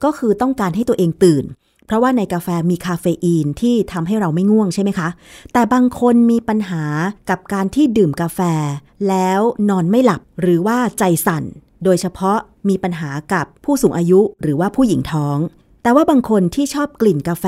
[0.03, 1.45] ก็คือต้องการให้ตัวเองตื่น
[1.85, 5.09] เพราะว่าในกาแฟมีคาเฟอีนที่ทำให้เราไม่ง่วงใช่ไหมคะ
[5.53, 6.83] แต่บางคนมีปัญหา
[7.29, 8.39] กับการที่ดื่มกาแฟ
[9.09, 11.45] แล้วนอนไม่หลับหรือว่าใจสั่น
[11.83, 12.37] โดยเฉพาะ
[12.69, 15.37] มีปัญหากับผู้สูงอายุหรือว่าผู้หญิงท้อง
[15.83, 17.45] แต่ว่าบางคนที่ชอบกลิ่นกาแฟ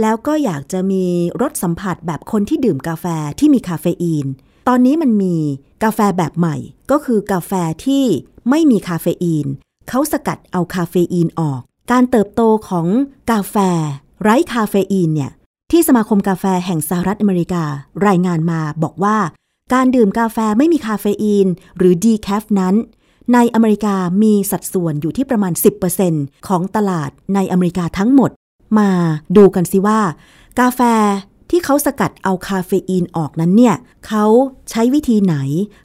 [0.00, 1.04] แล้วก็อยากจะมี
[1.42, 3.06] รสสัมผัสแบบคนที่ดื่มกาแฟ
[3.38, 4.26] ที่มีคาเฟอีน
[4.68, 5.36] ตอนนี้มันมี
[5.84, 6.56] กาแฟแบบใหม่
[6.90, 7.52] ก็คือกาแฟ
[7.84, 8.04] ที่
[8.50, 9.46] ไม่มีคาเฟอีน
[9.88, 11.60] เขาสกัดเอาคาเฟอีนออก
[11.92, 12.86] การเติบโตของ
[13.30, 13.56] กาแฟ
[14.22, 15.32] ไร้คาเฟอีนเนี่ย
[15.70, 17.64] ที่สมาคมกาแฟแห่งสหรัฐอเมริกา
[18.06, 19.18] รายงานมาบอกว่า
[19.74, 21.46] การดื่มกาแฟไม่มีคาเฟอีน
[21.76, 22.74] หรือ decaf นั้น
[23.34, 25.52] ในอเมริกามีสัดส่วนอยู่ที่ประมาณ
[26.00, 28.30] 10%ของตลาดในอเมริกาทั้งหมด
[28.78, 28.90] มา
[29.36, 30.00] ดูกันสิว่า
[30.60, 30.80] กาแฟ
[31.50, 34.24] ที่เขาสกัดเอาคาเฟอีนออกนั้นเนี่ยเขา
[34.70, 35.36] ใช้วิธีไหน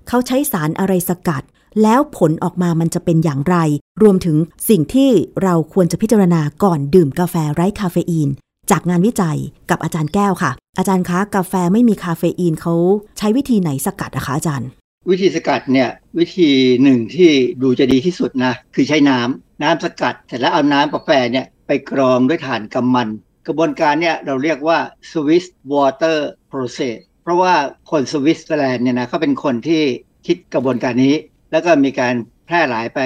[0.07, 1.43] เขาใช้สารอะไรสกัด
[1.81, 3.57] แล้วผลออกมามันจะเป็นอย่างไร
[4.01, 4.37] รวมถึง
[4.69, 5.09] สิ่งที่
[5.43, 8.29] เราควรจะพิจารณาก่อนดื่มกาแฟไร้คาเฟอีน
[8.71, 9.37] จากงานวิจัย
[9.69, 12.73] กับอาจารย์แก้วค่ะ อาจารย์คะกาแฟไม่มีคาเฟอีนเขา
[13.17, 14.69] ใช้วิธีไหนสกัดอะคะอาจารย์
[15.09, 15.89] วิธีสกัดเนี่ย
[16.19, 16.49] วิธี
[16.83, 17.31] หนึ่งที่
[17.61, 23.09] ดูจะดีที่สุดนะคือใช้น้ำน้ำสกัดเสร็จแล้วเอาน้ำกาแฟเนี่ยไปกรองด้วยถ่านกำมัน
[23.47, 24.79] กระบวนการเนี่ยเราเรียกว่า
[25.11, 26.17] Swiss Water
[26.51, 27.53] Process เพราะว่า
[27.91, 29.83] คนสวิตเซอร์แลนด์เนี่ยนะเขาเป็นคนที่
[30.27, 31.15] คิดกระบวนการนี้
[31.51, 32.99] แล้วก็มีการแพร่หลายไป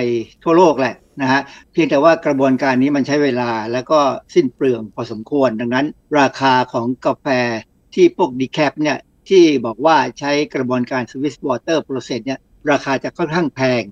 [0.44, 1.42] ทั่วโลกแหละนะฮะ
[1.74, 4.00] เพียงแต่ว่ากระบวนการนี้มันใช้เวลาแล้วก็
[4.34, 5.86] สิ้นเปลืองพอสมควร ดังนั้น
[6.20, 7.28] ราคาของกาแฟ
[7.94, 8.98] ที่พวก decaf เนี่ย
[9.30, 12.40] ที่บอกว่าใช้กระบวนการ Swiss Water Process เนี่ย
[12.72, 13.84] ราคาจะค่อนข้างแพง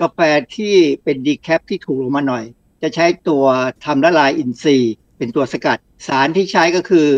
[0.00, 0.18] กาแฟ
[0.56, 0.74] ที่
[1.04, 2.44] เป็น decaf ที่ถูกลงมาหน่อย
[2.82, 3.44] จะใช้ตัว
[3.84, 7.08] ทำละลายอินทรีย์ เป็นตัวสกัด สารที่ใช้ก็คือ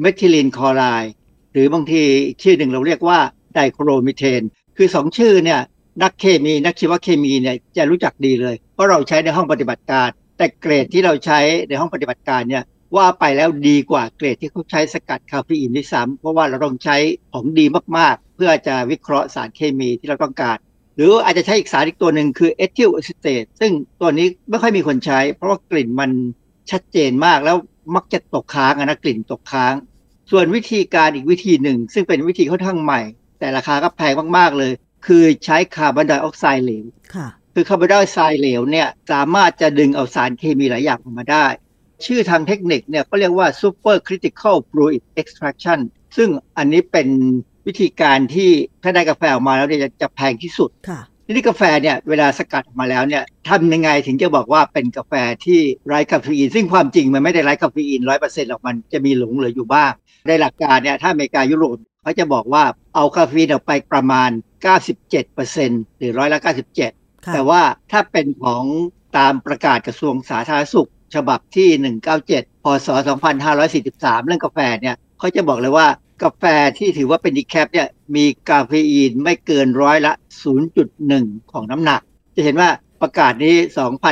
[0.00, 1.12] เมทิลีนคลอไรด์
[1.52, 2.02] หรือบางที
[2.42, 3.18] ชื่อหนึ่งเราเรียกว่า
[3.54, 4.42] ไดคลอโรมีเทน
[4.76, 5.60] คือสองชื่อเนี่ย
[6.02, 10.08] นักเคมีนักชีวเคมีเนี่ยจะรู้จักดีเลย เพราะเราใช้ในห้องปฏิบัติการ
[10.38, 12.62] แต่เกรดที่เราใช้ในห้องปฏิบัติการเนี่ย
[12.96, 16.96] ว่าไปแล้วดีกว่าเกรดที่เขาใช้สกัดคาเฟอีนด้วยซ้ำเพราะว่าเราต้องใช้
[17.32, 17.64] ของดี
[17.98, 20.56] มากๆ เพื่อจะวิเคราะห์สารเคมีที่เราต้องการ
[20.96, 26.10] หรืออาจจะใช้อีกสารอีกตัวหนึ่งคือเอทิลอะซิเตตซึ่งตัวนี้ไม่ค่อยมีคนใช้ เพราะว่ากลิ่นมัน
[26.70, 27.56] ชัดเจนมากแล้ว
[27.94, 29.74] มักจะตกค้างนะกลิ่นตกค้าง
[30.30, 33.00] ส่วนวิธีการอีกวิธีหนึ่ง ซึ่งเป็นวิธีค่อนข้างใหม่
[33.38, 34.72] แต่ราคาก็แพงมากๆเลย
[35.06, 36.84] คือใช้คาร์บอนไดออกไซด์เหลว
[37.14, 41.46] ค่ะคือคาร์บอนไดออกไซด์เหลวเนี่ยสามารถจะดึงเอาสารเคมีหลายอย่างออกมาได้
[42.06, 45.78] ชื่อทางเทคนิคเนี่ยก็เรียกว่า super critical fluid extraction
[46.16, 46.28] ซึ่ง
[46.58, 47.08] อันนี้เป็น
[47.66, 48.50] วิธีการที่
[48.82, 55.12] ถ้าได้กาแฟออกมาแล้วเนี่ยจะจะแพงที่สุดค่ะทีนี้กาแฟเนี่ยเวลาสกัดออกมาแล้วเนี่ยทำยังไงถึงจะบอกว่าเป็นกาแฟ
[55.44, 59.92] ที่ไร้คาเฟอีน ซึ่งความจริงมันไม่ได้ไร้คาเฟอีนร้อยเปอร์เซ็นต์หรอกมันจะมีหลงเหลืออยู่บ้าง
[60.28, 64.30] ในหลักการเนี่ยถ้าอเมริกายุโรปเขาจะบอกว่าเอาคาเฟอีนออกไปประมาณ
[65.14, 66.46] 97%หรือร้อยละ 97
[67.24, 68.64] ค่ะแต่ว่าถ้าเป็นของ
[69.18, 71.68] ตามประกาศกระทรวงสาธารณสุข ฉบับที่
[72.22, 72.88] 197 พศ
[73.56, 75.86] 2543 เรื่องกาแฟเนี่ยเขาจะบอกเลยว่า
[76.22, 76.44] กาแฟ
[76.78, 80.12] ที่ถือว่าเป็นดีแคปเนี่ยมีกาเฟอีนไม่เกินร้อยละ
[80.82, 82.00] 0.1 ของน้ำหนัก
[82.36, 82.70] จะเห็นว่า
[83.02, 83.54] ประกาศนี้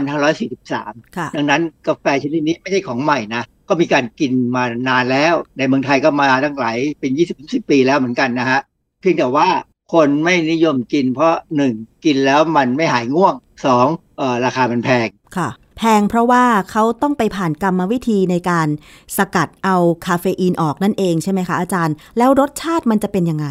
[0.09, 8.61] 2543ค่ะดังนั้นกาแฟชนิดนี้ไม่ใช่ของใหม่นะ ก็มีการกินมานานแล้ว ในเมืองไทยก็มาตั้งหลายเป็น 20-10 ปีแล้วเหมือนกันนะฮะ
[9.01, 9.49] เพียงแต่ว่า
[9.95, 11.35] คนไม่นิยมกินเพราะ
[11.71, 12.05] 1.
[12.05, 13.35] กินแล้วมันไม่หายง่วง
[13.77, 14.17] 2.
[14.19, 18.69] เอ่อราคามันแพงค่ะ แพงเพราะว่าเขาต้องไปผ่านกรรมวิธีในการ
[19.17, 23.47] สกัดเอาคาเฟอีนออกนั่นเองใช่ไหมคะอาจารย์ แล้วรสชาติมันจะเป็นยังไง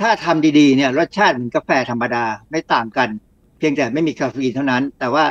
[0.00, 3.08] ถ้าทำดีๆเนี่ยรสชาติเหมือนกาแฟธรรมดาไม่ต่างกัน
[3.58, 5.24] เพียงแต่ไม่มีคาเฟอีนเท่านั้น แต่ว่า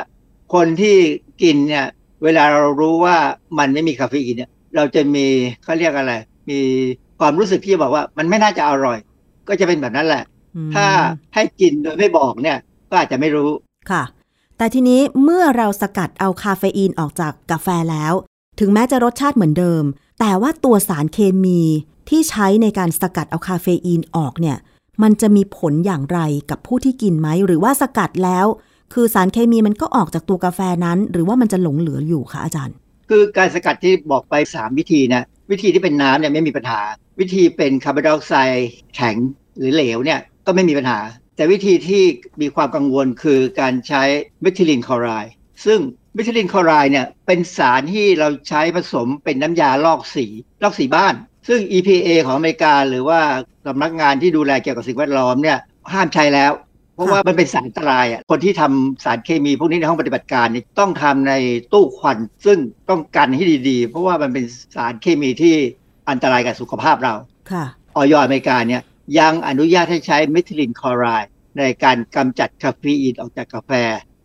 [0.54, 0.96] คนที่
[1.42, 1.86] กินเนี่ย
[2.24, 3.16] เวลาเรารู้ว่า
[3.58, 5.26] มันไม่มีคาเฟอีนเนี่ยเราจะมี
[5.64, 6.12] เขาเรียกอะไร
[6.50, 6.60] มี
[7.20, 8.98] ความรู้สึกที่จะบอกว่ามันไม่น่าจะอร่อย
[9.48, 10.24] ก็จะเป็นแบบนั้นแหละ
[10.56, 10.86] อืมถ้า
[11.34, 12.58] ให้กินโดยไม่บอกเนี่ย
[12.90, 13.50] ก็อาจจะไม่รู้
[13.90, 14.02] ค่ะ
[14.62, 18.12] แต่ทีนี้เมื่อเราสกัดเอาคาเฟอีนออกจากกาแฟแล้ว
[18.60, 19.84] ถึงแม้จะรสชาติเหมือนเดิม
[20.20, 21.60] แต่ว่าตัวสารเคมี
[22.08, 24.56] ที่ใช้ในการสกัดเอาคาเฟอีนออกเนี่ย
[25.02, 28.46] มันจะมีผลอย่างไรกับผู้ที่กินไหม หรือว่าสกัดแล้ว
[28.92, 32.76] คือสารเคมีมันก็ออกจากตัวกาแฟนั้น หรือว่ามันจะหลงเหลืออยู่คะอาจารย์
[33.10, 36.80] คือการสกัดที่บอกไป 3 วิธีนะวิธีที่เป็นน้ำเนี่ยไม่มีปัญหา
[37.20, 39.16] วิธีเป็นคาร์บอนไดออกไซด์แข็ง
[39.56, 40.98] หรือเหลวเนี่ยก็ไม่มีปัญหา
[41.36, 42.02] แต่วิธีที่
[42.40, 44.02] มีความกังวลคือการใช้
[44.42, 45.78] เมทิลีนคลอไรด์ซึ่ง
[46.14, 50.26] เมทิลีนคลอไรด์เนี่ยเป็นสารที่เราใช้ผสมเป็นน้ำยาลอกสี
[50.62, 51.14] ลอกสีบ้าน
[51.48, 53.20] ซึ่ง EPA ของอเมริกาหรือว่า
[53.66, 55.58] สำนักงานที่ดูแลเกี่ยวกับสิ่งแวดล้อมเนี่ย
[55.92, 56.52] ห้ามใช้แล้ว
[56.94, 61.32] เพราะว่ามันเป็นสารอันตรายอะคนที่ทำสารเคมีพวกนี้ในห้องปฏิบัติการเนี่ยต้องทำใน
[61.72, 62.58] ตู้ควัน ซึ่ง
[62.88, 64.44] ต้องกันให้ดีๆ เพราะว่ามันเป็น
[64.76, 65.54] สารเคมีที่
[66.10, 67.14] อันตรายกับสุขภาพเรา
[67.52, 67.64] ค่ะ
[67.96, 68.82] อย.อเมริกาเนี่ย
[69.18, 73.72] ยังอนุญาตให้ใช้เมทิลีนคลอไรด์ในการกำจัดคาเฟอีนออกจากกาแฟ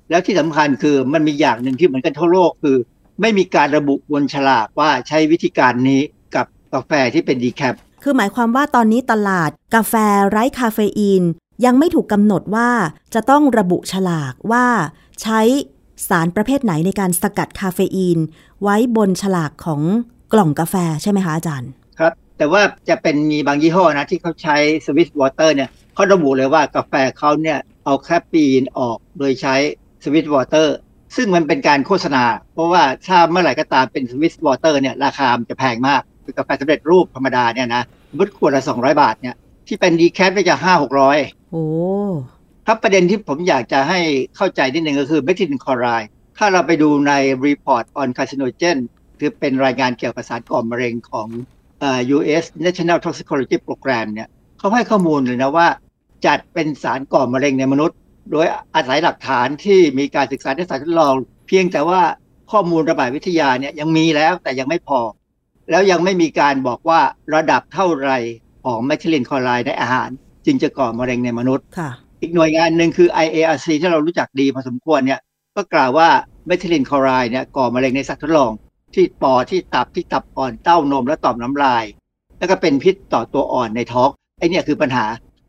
[0.10, 2.78] แล้วที่สำคัญคือมันมีอย่างหนึ่งที่เหมือนกันทั่วโลกคือ
[3.22, 6.02] ไม่มีการระบุบนฉลากว่าใช้วิธีการนี้
[6.36, 9.94] กับกาแฟที่เป็น decaf คือหมายความว่าตอนนี้ตลาดกาแฟ
[10.30, 11.24] ไร้คาเฟอีน
[11.66, 12.70] ยังไม่ถูกกำหนดว่า
[13.14, 14.66] จะต้องระบุฉลากว่า
[15.22, 15.42] ใช้
[16.10, 18.18] สารประเภทไหนในการสกัดคาเฟอีน
[18.64, 19.82] ไว้บนฉลากของ
[20.34, 21.70] กล่องกาแฟใช่ไหมคะอาจารย์
[22.38, 29.56] แต่ว่าจะเป็นมีบางยี่ห้อนะที่เขาใช้ Swiss Water เนี่ยเขาระบุเลยว่ากาแฟเขาเนี่ยเอาคาเฟอีนออกโดยใช้
[30.04, 30.76] Swiss Water
[31.16, 32.24] ซึ่งมันเป็นการโฆษณา
[32.54, 39.36] เพราะว่าถ้าเมื่อไหร่ก็ตามเป็น Swiss Water เนี่ยราคามันจะแพงมากคือกาแฟสำเร็จรูปธรรมดาเนี่ยนะสมมติขวดละ200บาทเนี่ย
[39.68, 40.82] ที่เป็นดีแคปก็จะ5
[41.12, 41.64] 600โอ้
[42.66, 44.00] ครับประเด็นที่ผมอยากจะให้
[44.36, 47.14] เข้าใจนิดนึงก็คือเมทิลินคลอไรด์ถ้าเราไปดูใน
[47.46, 48.78] Report on Carcinogen
[49.20, 51.57] คือเป็นรายงานเกี่ยวกับสารก่อมะเร็งของเอ่อ
[52.16, 54.28] US National Toxicology Program เนี่ย
[54.60, 55.68] เขาให้ข้อมูลเลยนะว่า
[56.26, 57.98] จัดเป็นสารก่อมะเร็งในมนุษย์
[58.32, 61.14] โดยอาศัยหลักฐานที่มีการศึกษาในสารทดลอง
[61.48, 62.02] เพียงแต่ว่า
[62.52, 65.00] ข้อมูลระบาดวิทยาเนี่ยยังมีแล้วแต่ยังไม่พอ
[65.70, 67.00] แล้วยังไม่มีการบอกว่า
[67.36, 68.12] ระดับเท่าไหร
[68.66, 70.10] ของเมทิลินคลอไรด์ในอาหาร
[70.46, 71.90] จึงจะก่อมะเร็งในมนุษย์ค่ะ
[72.22, 75.20] อีกหน่วยงานหนึ่งคือ IARC ที่เรารู้จักดีพอสมควรเนี่ย
[75.56, 76.10] ก็กล่าวว่า
[76.48, 78.52] เมทิลินคลอไรด์เนี่ยก่อมะเร็งในสัตว์ทดลอง
[78.98, 81.84] ที่ปอดที่ตับที่ตับอ่อนเต้านมและต่อมน้ำลาย
[82.38, 85.06] แล้วก็เป็นพิษต่อตัวอ่อนในท้องไอ้เนี่ยคือปัญหา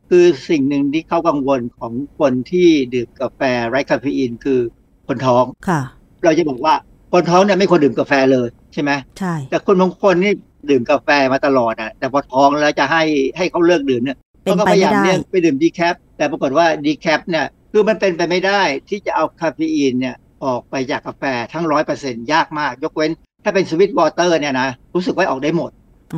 [0.09, 4.61] คือสิ่งหนึ่งที่เขากังวลของคนที่ดื่มกาแฟไร้คาเฟอีนคือ
[5.09, 5.81] คนท้องค่ะ
[6.25, 6.75] เราจะบอกว่า
[7.13, 10.33] คนท้องเนี่ยไม่ควรดื่มกาแฟเลยใช่ไหมใช่แต่คนบางคนนี่
[10.71, 13.03] ดื่มกาแฟมาตลอดอะแต่พอท้องแล้วจะให้
[13.37, 21.23] ให้เขาเลิกดื่มเนี่ยเป็นเขาก็ไปพยายามไม่ได้เลี่ยงไปดื่ม decaf แต่ปรากฏว่า decaf เนี่ยคือมันเป็นไปไม่ได้ที่จะเอาคาเฟอีนเนี่ยออกไปจากกาแฟ
[21.53, 23.13] ทั้งร้อยเปอร์เซ็นต์ยากมาก ยกเว้น
[23.45, 25.71] ถ้าเป็น Swiss Water เนี่ยนะรู้สึกว่าออกได้หมด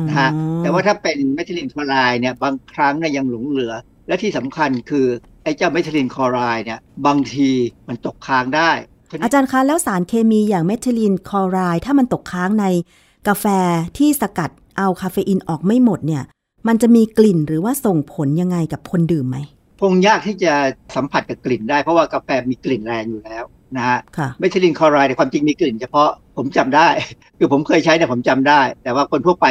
[0.07, 3.73] นะฮะอ๋อแต่ว่าถ้าเป็นเมทิลีนคลอไรด์เนี่ยบางครั้งเนี่ยยังหลงเหลือ
[4.07, 5.05] และที่สำคัญคือ
[5.43, 7.49] ไอ้เจ้าเมทิลินคลอไรด์เนี่ยบางที
[7.87, 8.71] มันตกค้างได้
[9.23, 12.65] อาจารย์คะแล้วสารเคมีอย่างเมทิลีนคลอไรด์ถ้ามันตกค้างใน
[13.27, 13.45] กาแฟ
[13.97, 16.23] ที่สกัดเอาคาเฟอีนออกไม่หมดเนี่ย
[16.67, 19.37] มันจะมีกลิ่นหรือว่าส่งผลยังไงกับคนดื่มไหม
[19.81, 20.53] คงยากที่จะ
[20.95, 23.43] สัมผัสกับกลิ่นได้เพราะว่ากาแฟมีกลิ่นแรงอยู่แล้ว
[23.77, 26.87] นะฮะค่ะเมทิลินคลอไรด์เนี่ยความจริงมีกลิ่นเฉพาะผมจำได้
[27.37, 29.47] คือผมเคยใช้เนี่ยผมจำได้ แต่ว่าคนทั่วไป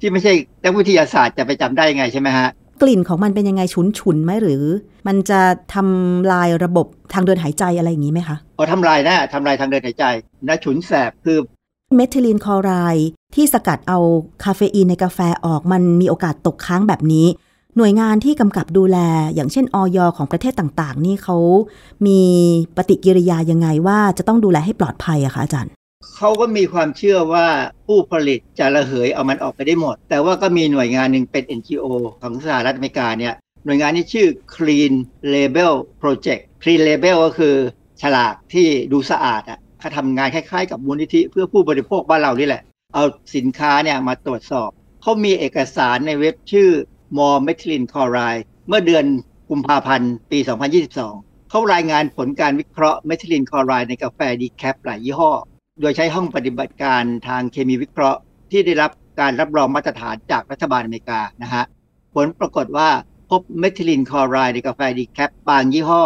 [0.00, 0.32] ที่ไม่ใช่
[0.64, 2.48] นักวิทยาศาสตร์จะไปจำได้ยังไงใช่ไหมฮะ
[2.82, 4.62] กลิ่นของมันเป็นยังไงฉุนฉุนๆไหมหรือ
[5.06, 5.40] มันจะ
[5.74, 10.04] ทำลายระบบทางเดินหายใจอะไรอย่างนี้ไหมคะพอทำลายนะทำลายทางเดินหายใจ
[10.48, 11.38] นะฉุนแสบคือ
[11.96, 13.98] เมทิลีนคลอไรด์ที่สกัดเอา
[14.44, 17.26] คาเฟอีนในกาแฟออกมันมีโอกาสตกค้างแบบนี้
[17.78, 18.98] หน่วยงานที่กำกับดูแล
[19.34, 21.36] อย่างเช่นออยของประเทศต่างๆ นี่เขา
[22.06, 22.20] มี
[22.76, 25.72] ปฏิกิริยายังไงว่าจะต้องดูแลให้ปลอดภัยอะคะอาจารย์
[26.16, 27.46] เขาก็มีความเชื่อว่า
[27.86, 31.86] ผู้ผลิตจะระเหยเอามันออกไปได้หมด แต่ว่าก็มีหน่วยงานหนึ่งเป็น NGO
[32.22, 34.92] ของสหรัฐอเมริกาเนี่ยหน่วยงานนี้ชื่อ Clean
[35.34, 35.72] Label
[36.02, 37.54] Project Clean Label ก็คือ
[38.02, 42.62] ฉลากที่ดูสะอาดอะเขาทำงานคล้ายๆ กับมูลนิธิเพื่อผู้บริโภคบ้านเรานี่แหละ
[42.94, 43.04] เอา
[43.36, 44.70] สินค้าเนี่ยมาตรวจสอบ
[45.02, 46.70] เขามีเอกสารในเว็บชื่อ
[47.16, 49.04] More Methylene Chloride เมื่อเดือน
[49.50, 50.38] กุมภาพันธ์ปี
[50.94, 55.30] 2022 เขารายงานผลการวิเคราะห์เมทิลินคลอไรด์ในกาแฟดีแคปหลายยี่ห้อ
[55.80, 58.90] โดยใช้ห้องปฏิบัติการทางเคมีวิเคราะห์ ที่ได้รับ
[59.20, 61.64] การรับรองมาตรฐานจากรัฐบาลอเมริกานะฮะ
[62.14, 62.88] ผลปรากฏว่า
[63.30, 66.02] พบเมทิลินคลอไรด์ในกาแฟดีแคปบางยี่ห้อ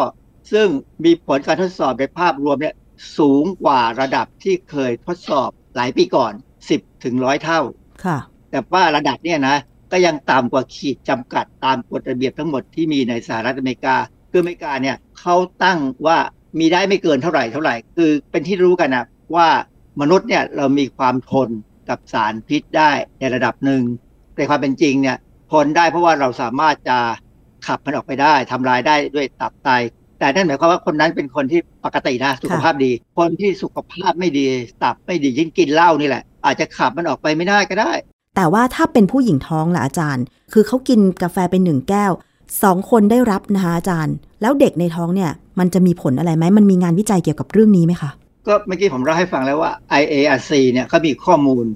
[0.52, 0.68] ซึ่ง
[1.04, 2.74] มีผลการทดสอบในภาพรวมเนี่ย
[3.18, 6.32] สูงกว่าระดับที่เคยทดสอบหลายปีก่อน
[6.68, 7.60] 10ถึงร้อยเท่า
[8.04, 8.18] ค่ะ
[8.50, 9.56] แต่ว่าระดับเนี่ยนะ
[9.92, 13.96] ก็ยังต่ำกว่าขีดจำกัดตามกฎระเบียบทั้งหมดที่มีในสหรัฐอเมริกา
[14.30, 16.18] คืออเมริกาเนี่ยเขาตั้งว่า
[16.58, 19.48] มีได้ไม่เกินเท่าไหร่เท่าไหร่ คือเป็นที่รู้กันนะว่า
[20.00, 21.48] มนุษย์เนี่ยเรามีความทน
[21.88, 23.82] กับสารพิษได้ในระดับหนึ่ง
[24.34, 25.16] แต่ความเป็นจริงเนี่ย
[25.52, 26.98] ทนได้เพราะว่าเราสามารถจะ
[27.66, 29.70] ขับมันออกไปได้ทำลายได้ด้วยตับไต
[30.18, 34.46] แต่นั่นหมายความว่าคนนั้นเป็นคนที่ปกตินะสุขภาพดี คนที่สุขภาพไม่ดี
[34.82, 37.92] ตับไม่ดียิ่งกินเหล้านี่แหละ อาจจะขับมันออกไปไม่ได้ก็ได้
[38.36, 42.12] แต่ว่าถ้าเป็นผู้หญิงท้องล่ะอาจารย์ คือเขากินกาแฟเป็นหนึ่งแก้ว
[42.62, 48.10] สองคนได้รับนะคะอาจารย์ แล้วเด็กในท้องเนี่ย มันจะมีผลอะไรไหมมันมีงานวิจัยเกี่ยวกับเรื่องนี้ไหมคะ
[48.46, 51.66] ก็เมื่อกี้ผมเล่าให้ฟังแล้วว่า IARC เนี่ยเขามีข้อมูล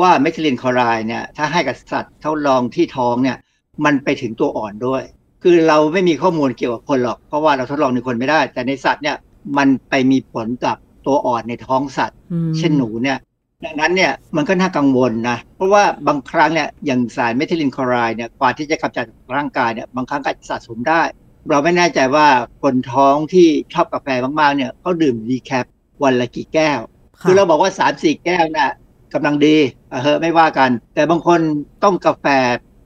[0.00, 3.36] ว่าเมทิลินคลอไรด์เนี่ยถ้าให้กับสัตว์ทดลองที่ท้องเนี่ย
[3.84, 5.02] มันไปถึงตัวอ่อนด้วย
[5.42, 9.16] คือเราไม่มีข้อมูลเกี่ยวกับคนหรอก เพราะว่าเราทดลองในคนไม่ได้ แต่ในสัตว์เนี่ย
[9.58, 10.76] มันไปมีผลกับ
[11.06, 13.18] ตัวอ่อนในท้องสัตว์อืมเช่นหนูเนี่ย
[13.64, 21.02] ดังนั้นเนี่ยมันก็น่ากังวลนะ เพราะว่าบางครั้งเนี่ยอย่างสารเมทิลินคลอไรด์เนี่ยกว่าที่จะกำจัดจากร่างกายเนี่ยบางครั้งก็อาจจะสะสมได้
[21.48, 22.26] เราไม่แน่ใจว่า
[22.62, 24.08] คนท้องที่ชอบกาแฟ
[24.40, 25.66] มากๆเนี่ยเขาดื่ม decaf
[26.02, 26.80] วันละกี่แก้ว
[27.22, 28.72] คือเราบอกว่าสามสี่แก้วน่ะ
[29.14, 29.56] กำลังดี
[29.92, 31.40] อะเฮ้ไม่ว่ากัน แต่บางคน
[31.84, 32.26] ต้องกาแฟ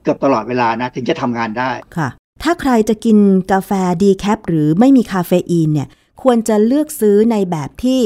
[0.03, 2.09] เกือบตลอดเวลานะ ถึงจะทำงานได้ค่ะ
[2.43, 3.17] ถ้าใครจะกิน
[3.51, 3.71] กาแฟ
[4.03, 5.87] decaf หรือไม่มีคาเฟอีนเนี่ย
[6.23, 8.01] ควรจะเลือกซื้อในแบบที่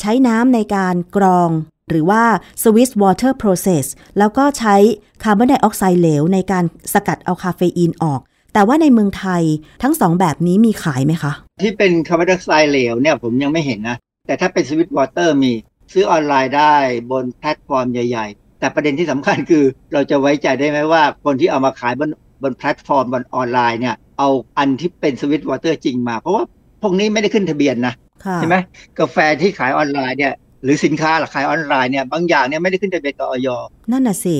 [0.00, 1.50] ใช้น้ำในการกรอง
[1.90, 2.22] หรือว่า
[2.62, 3.86] Swiss Water Process
[4.18, 4.76] แล้วก็ใช้
[5.22, 8.20] คาร์บอนไดออกไซด์เหลวในการสกัดเอาคาเฟอีนออก
[8.54, 9.42] แต่ว่าในเมืองไทย
[9.82, 11.32] ทั้งสองแบบนี้มีขายไหมคะ
[11.62, 15.52] ที่เป็นคาร์บอนไดออกไซด์เหลวเนี่ยผมยังไม่เห็นนะ แต่ถ้าเป็น Swiss Water มี
[15.92, 16.76] ซื้อออนไลน์ได้
[17.10, 22.10] บนแพลตฟอร์มใหญ่ ๆ แต่ประเด็นที่สำคัญคือเราจะไว้ใจได้ไหมว่า คนที่เอามาขายบน
[22.42, 24.28] บนแพลตฟอร์มบนออนไลน์เนี่ยเอา
[24.58, 26.44] อันที่เป็น Swiss Water จริงมา เพราะว่า
[26.82, 28.56] พวกนี้ไม่ได้ขึ้นทะเบียนนะค่ะใช่ไหม
[28.98, 33.48] กาแฟที่ขายออนไลน์เนี่ย หรือสินค้าหลักขายออนไลน์เนี่ยบางอย่างเนี่ยไม่ได้ขึ้นทะเบียนกับอย.
[33.92, 34.36] นั่นน่ะสิ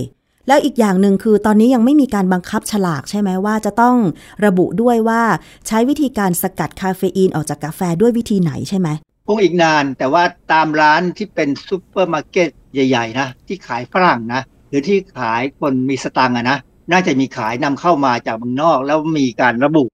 [0.49, 3.97] แล้วอีกอย่างหนึ่งคือตอนนี้ยังไม่มีการบังคับฉลากใช่ไหมว่าจะต้อง
[4.45, 5.23] ระบุด้วยว่า
[5.67, 8.89] ใช้วิธีการสกัดคาเฟอีนออกจากกาแฟด้วยวิธีไหนใช่ไหม
[9.27, 16.59] คงอีกนานแต่ว่าตามร้านที่เป็นซูเปอร์มาร์เก็ตใหญ่ๆนะที่ขายฝรั่งนะหรือที่ขายคนมีสตังค์อะนะ
[16.93, 19.85] น่าจะมีขายนำเข้ามาจากเมืองนอกแล้วมีการระบุ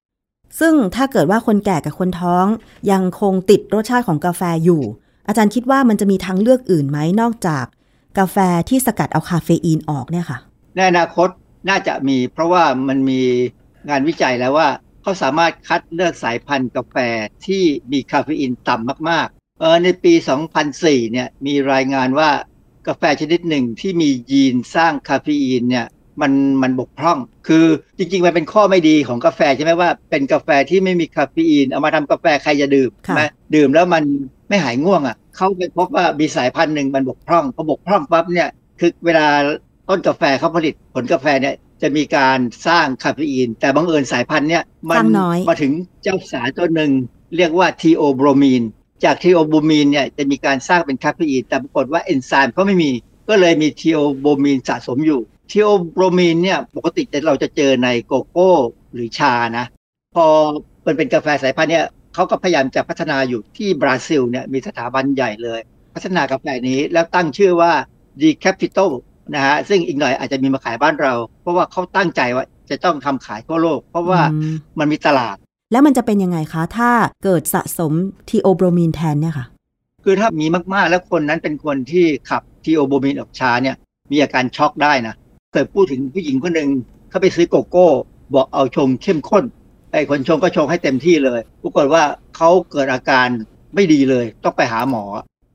[0.61, 2.47] ซึ่งถ้าเกิดว่าคนแก่กับคนท้อง
[2.91, 4.83] ยังคงติดรสชาติของกาแฟอยู่
[5.29, 7.65] อาจารย์คิดว่ามันจะมีทางเลือกอื่นไหมนอกจาก
[8.19, 8.37] กาแฟ
[8.69, 10.39] ที่สกัดเอาคาเฟอีนออกเนี่ยค่ะ
[10.77, 11.29] ในอนาคต
[11.69, 13.21] น่าจะมี เพราะว่ามันมี
[13.89, 14.69] งานวิจัยแล้วว่า
[15.03, 16.97] เขาสามารถคัดเลือกสายพันธุ์กาแฟ
[17.47, 17.63] ที่
[17.93, 20.13] มีคาเฟอีนต่ำมากๆ เออในปี
[20.63, 22.31] 2004 เนี่ยมีรายงานว่า
[22.89, 25.87] กาแฟชนิดหนึ่งที่มียีนสร้างคาเฟอีนเนี่ย
[26.23, 27.19] มันมันบกพร่อง
[27.49, 27.65] คือ
[27.99, 33.23] จริงๆ มันเป็นข้อไม่ดีของกาแฟใช่ไหมว่าเป็นกาแฟที่ไม่มีคาเฟอีน เอามาทำกาแฟใครจะดื่มค่ะใช่ไหม
[33.55, 34.05] ดื่มแล้วมัน
[34.49, 38.49] ไม่หายง่วงอะเขาไปพบว่ามีสายพันธุ์หนึ่งมันบกพร่องพอบกพร่องปั๊บเนี่ย
[38.81, 39.27] คือเวลา
[39.89, 45.73] ต้นกาแฟเขาผลิตผลกาแฟเนี่ยจะมีการสร้างคาเฟอีน แต่บังเอิญสายพันธุ์เนี่ยมันสร้างน้อยมาถึง
[46.03, 46.91] เจ้าสารตัวหนึ่ง
[47.37, 48.63] เรียกว่าทีโอโบรมีน
[49.05, 52.91] จากทีโอโบรมีนเนี่ยจะมีการสร้างเป็นคาเฟอีน แต่ปรากฏว่าเอนไซม์เขาไม่มี
[53.29, 55.21] ก็เลยมีทีโอโบมีนสะสมอยู่
[55.51, 58.53] ทีโอโบมีนเนี่ยปกติเราจะเจอในโกโก้
[58.93, 59.67] หรือชานะ
[60.15, 60.27] พอ
[60.87, 61.85] มันเป็นกาแฟสายพันธุ์เนี่ย
[62.15, 65.61] เขาก็พยายามจะพัฒนาอยู่ที่บราซิลเนี่ยมีสถาบันใหญ่เลย
[65.95, 67.73] พัฒนากาแฟนี้แล้วตั้งชื่อว่า
[68.21, 68.91] d e c a p i t a l
[69.35, 71.13] นะฮะซึ่งอีกหน่อยอาจจะมีมาขายบ้านเรา
[71.43, 75.37] เพราะว่าเขาตั้งใจว่าจะต้องทำขายทั่วโลก เพราะว่าอืมมันมีตลาด
[75.73, 76.91] แล้วมันจะเป็นยังไงคะ ถ้า
[77.25, 77.93] เกิดสะสม
[78.29, 79.47] ทีโอโบรมีนแทนเนี่ยค่ะ
[80.05, 83.77] คือถ้ามีมากๆ แล้วคนนั้นเป็นคนที่ขับทีโอโบรมีนออกช้าเนี่ย
[84.13, 85.15] มีอาการช็อกได้นะ
[85.53, 86.71] เคยพูดถึงผู้หญิงคนหนึ่ง
[87.11, 87.89] เขาไปซื้อโกโก้
[88.35, 89.45] บอกเอาชงเข้มข้น
[89.95, 92.03] ไอ้คนชงก็ชงให้เต็มที่เลยปรากฏว่า
[92.37, 93.29] เขาเกิดอาการ
[93.75, 95.05] ไม่ดีเลย ต้องไปหาหมอ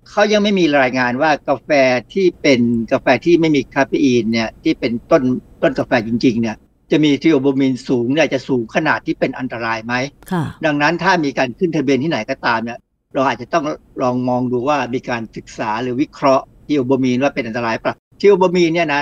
[0.10, 1.70] เขายังไม่มีรายงานว่ากาแฟ
[2.14, 2.60] ที่เป็น
[2.92, 5.24] กาแฟที่ไม่มีคาเฟอีนเนี่ยที่เป็นต้น
[5.62, 6.56] ต้นกาแฟจริงๆเนี่ย
[6.92, 9.94] จะมีทีโอโบรมีนสูงเนี่ยจะสูงขนาดที่เป็นอันตรายไหม
[10.32, 12.80] ค่ะดังนั้นถ้ามีการขึ้นทะเบียนที่ไหนก็ตามเนี่ย
[13.14, 13.64] เราอาจจะต้อง
[14.02, 19.02] ลองมองดูว่ามีการศึกษาหรือวิเคราะห์ทีโอโบมีนว่าเป็นอันตรายเปล่าทีโอโบมีนเนี่ยนะ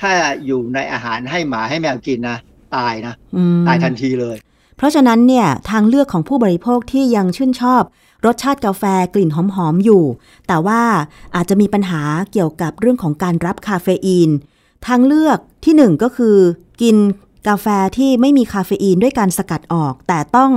[0.00, 0.12] ถ้า
[0.46, 2.38] อยู่ในอาหารให้หมาให้แมวกินนะ
[2.76, 4.36] ตายนะอืมตายทันทีเลย
[4.78, 7.82] เพราะฉะนั้นเนี่ยทางเลือกของผู้บริโภคที่ยังชื่นชอบ
[8.26, 8.82] รสชาติกาแฟ
[9.14, 10.04] กลิ่นหอมๆอยู่
[10.46, 10.82] แต่ว่า
[11.34, 12.02] อาจจะมีปัญหา
[12.32, 14.30] เกี่ยวกับเรื่องของการรับคาเฟอีน
[14.86, 16.36] ทางเลือกที่หนึ่งก็คือ
[16.82, 16.96] กิน
[17.48, 17.66] กาแฟ
[17.96, 20.52] ที่ไม่มีคาเฟอีนด้วยการสกัดออก แต่ต้อง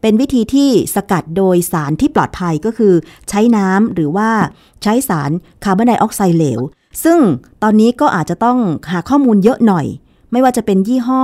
[0.00, 2.94] เป็นวิธีที่สกัดโดยสารที่ปลอดภัยก็คือ
[3.28, 4.30] ใช้น้ำหรือว่า
[4.82, 5.30] ใช้สาร
[5.64, 6.60] คาร์บอนไดออกไซด์เหลว
[7.04, 7.18] ซึ่ง
[7.62, 8.58] ตอนนี้ก็อาจจะต้อง
[8.90, 9.86] หาข้อมูลเยอะหน่อย
[10.32, 11.22] ไม่ว่าจะเป็นยี่ห้อ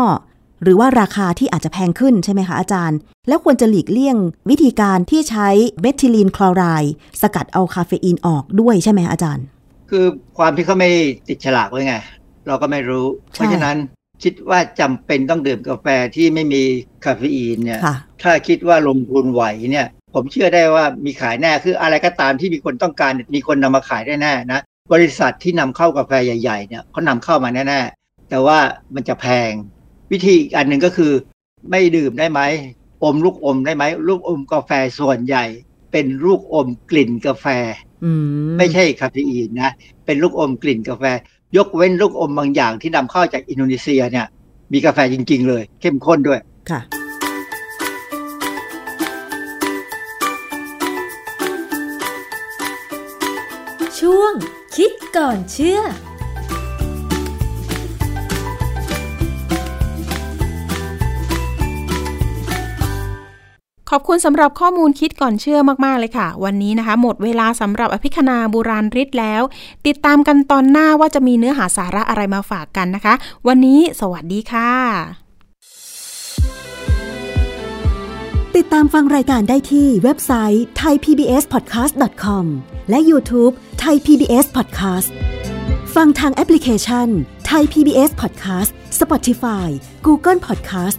[0.62, 2.98] หรือว่าราคาที่อาจจะแพงขึ้นใช่ไหมคะอาจารย์
[3.28, 4.16] แล้วควรจะหลีกเลี่ยง
[4.50, 5.48] วิธีการที่ใช้
[5.80, 9.44] เมทิลีนคลอไรด์สกัดเอาคาเฟอีนออกด้วยใช่ไหมคะอาจารย์
[9.90, 10.04] คือ
[10.38, 10.90] ความที่เขาไม่
[11.28, 11.94] ติดฉลากไว้ไง
[12.46, 13.76] เราก็ไม่รู้ เพราะฉะนั้น
[14.22, 15.86] คิดว่าจำเป็นต้องดื่มกาแฟ
[16.16, 16.62] ที่ไม่มี
[17.04, 24.60] คาเฟอีนเนี่ยค่ะถ้าคิดว่าลงทุนไหวเนี่ยผมเชื่อได้ว่ามีขายแน่คืออะไรก็ตามที่มีคนต้องการมีคนนำมาขายได้แน่นะ
[24.92, 28.58] บริษัทที่นำเข้ากาแฟใหญ่ๆเนี่ยเขานำเข้ามาแน่ๆแต่ว่า
[28.94, 29.52] มันจะแพง
[30.12, 31.12] วิธีอีกอันหนึ่งก็คือ
[31.70, 32.40] ไม่ดื่มได้ไหม
[33.04, 35.44] อมลูกอมได้ไหมลูกอมกาแฟส่วนใหญ่
[35.92, 37.46] เป็นลูกอมกลิ่นกาแฟ
[38.04, 39.70] อืมไม่ใช่คาเฟอีนนะ
[40.06, 41.04] เป็นลูกอมกลิ่นกาแฟ
[41.56, 44.26] ยกเว้นลูกอมบางอย่างที่นำเข้าจากอินโดนีเซียเนี่ย
[44.72, 46.40] มีกาแฟจริง ๆ เลย เข้มข้นด้วย
[46.70, 46.80] ค่ะ
[53.98, 54.32] ช่วง
[54.76, 55.80] คิดก่อนเชื่อ
[63.90, 69.42] ขอบคุณสำหรับข้อมูลคิดก่อนเชื่อมากๆเลยค่ะ วันนี้นะคะ หมดเวลาสำหรับอภิคณาบุราริศแล้ว
[69.86, 73.14] ติดตามกันตอนหน้าว่าจะมีเนื้อหาสาระอะไรมาฝากกันนะคะ
[73.48, 74.72] วันนี้สวัสดีค่ะ
[78.56, 82.44] ติดตามฟังรายการได้ที่เว็บไซต์ thaipbspodcast.com
[82.90, 85.08] และ YouTube Thai PBS Podcast
[85.94, 87.08] ฟังทางแอปพลิเคชัน
[87.50, 88.70] Thai PBS Podcast
[89.00, 89.68] Spotify
[90.06, 90.98] Google Podcast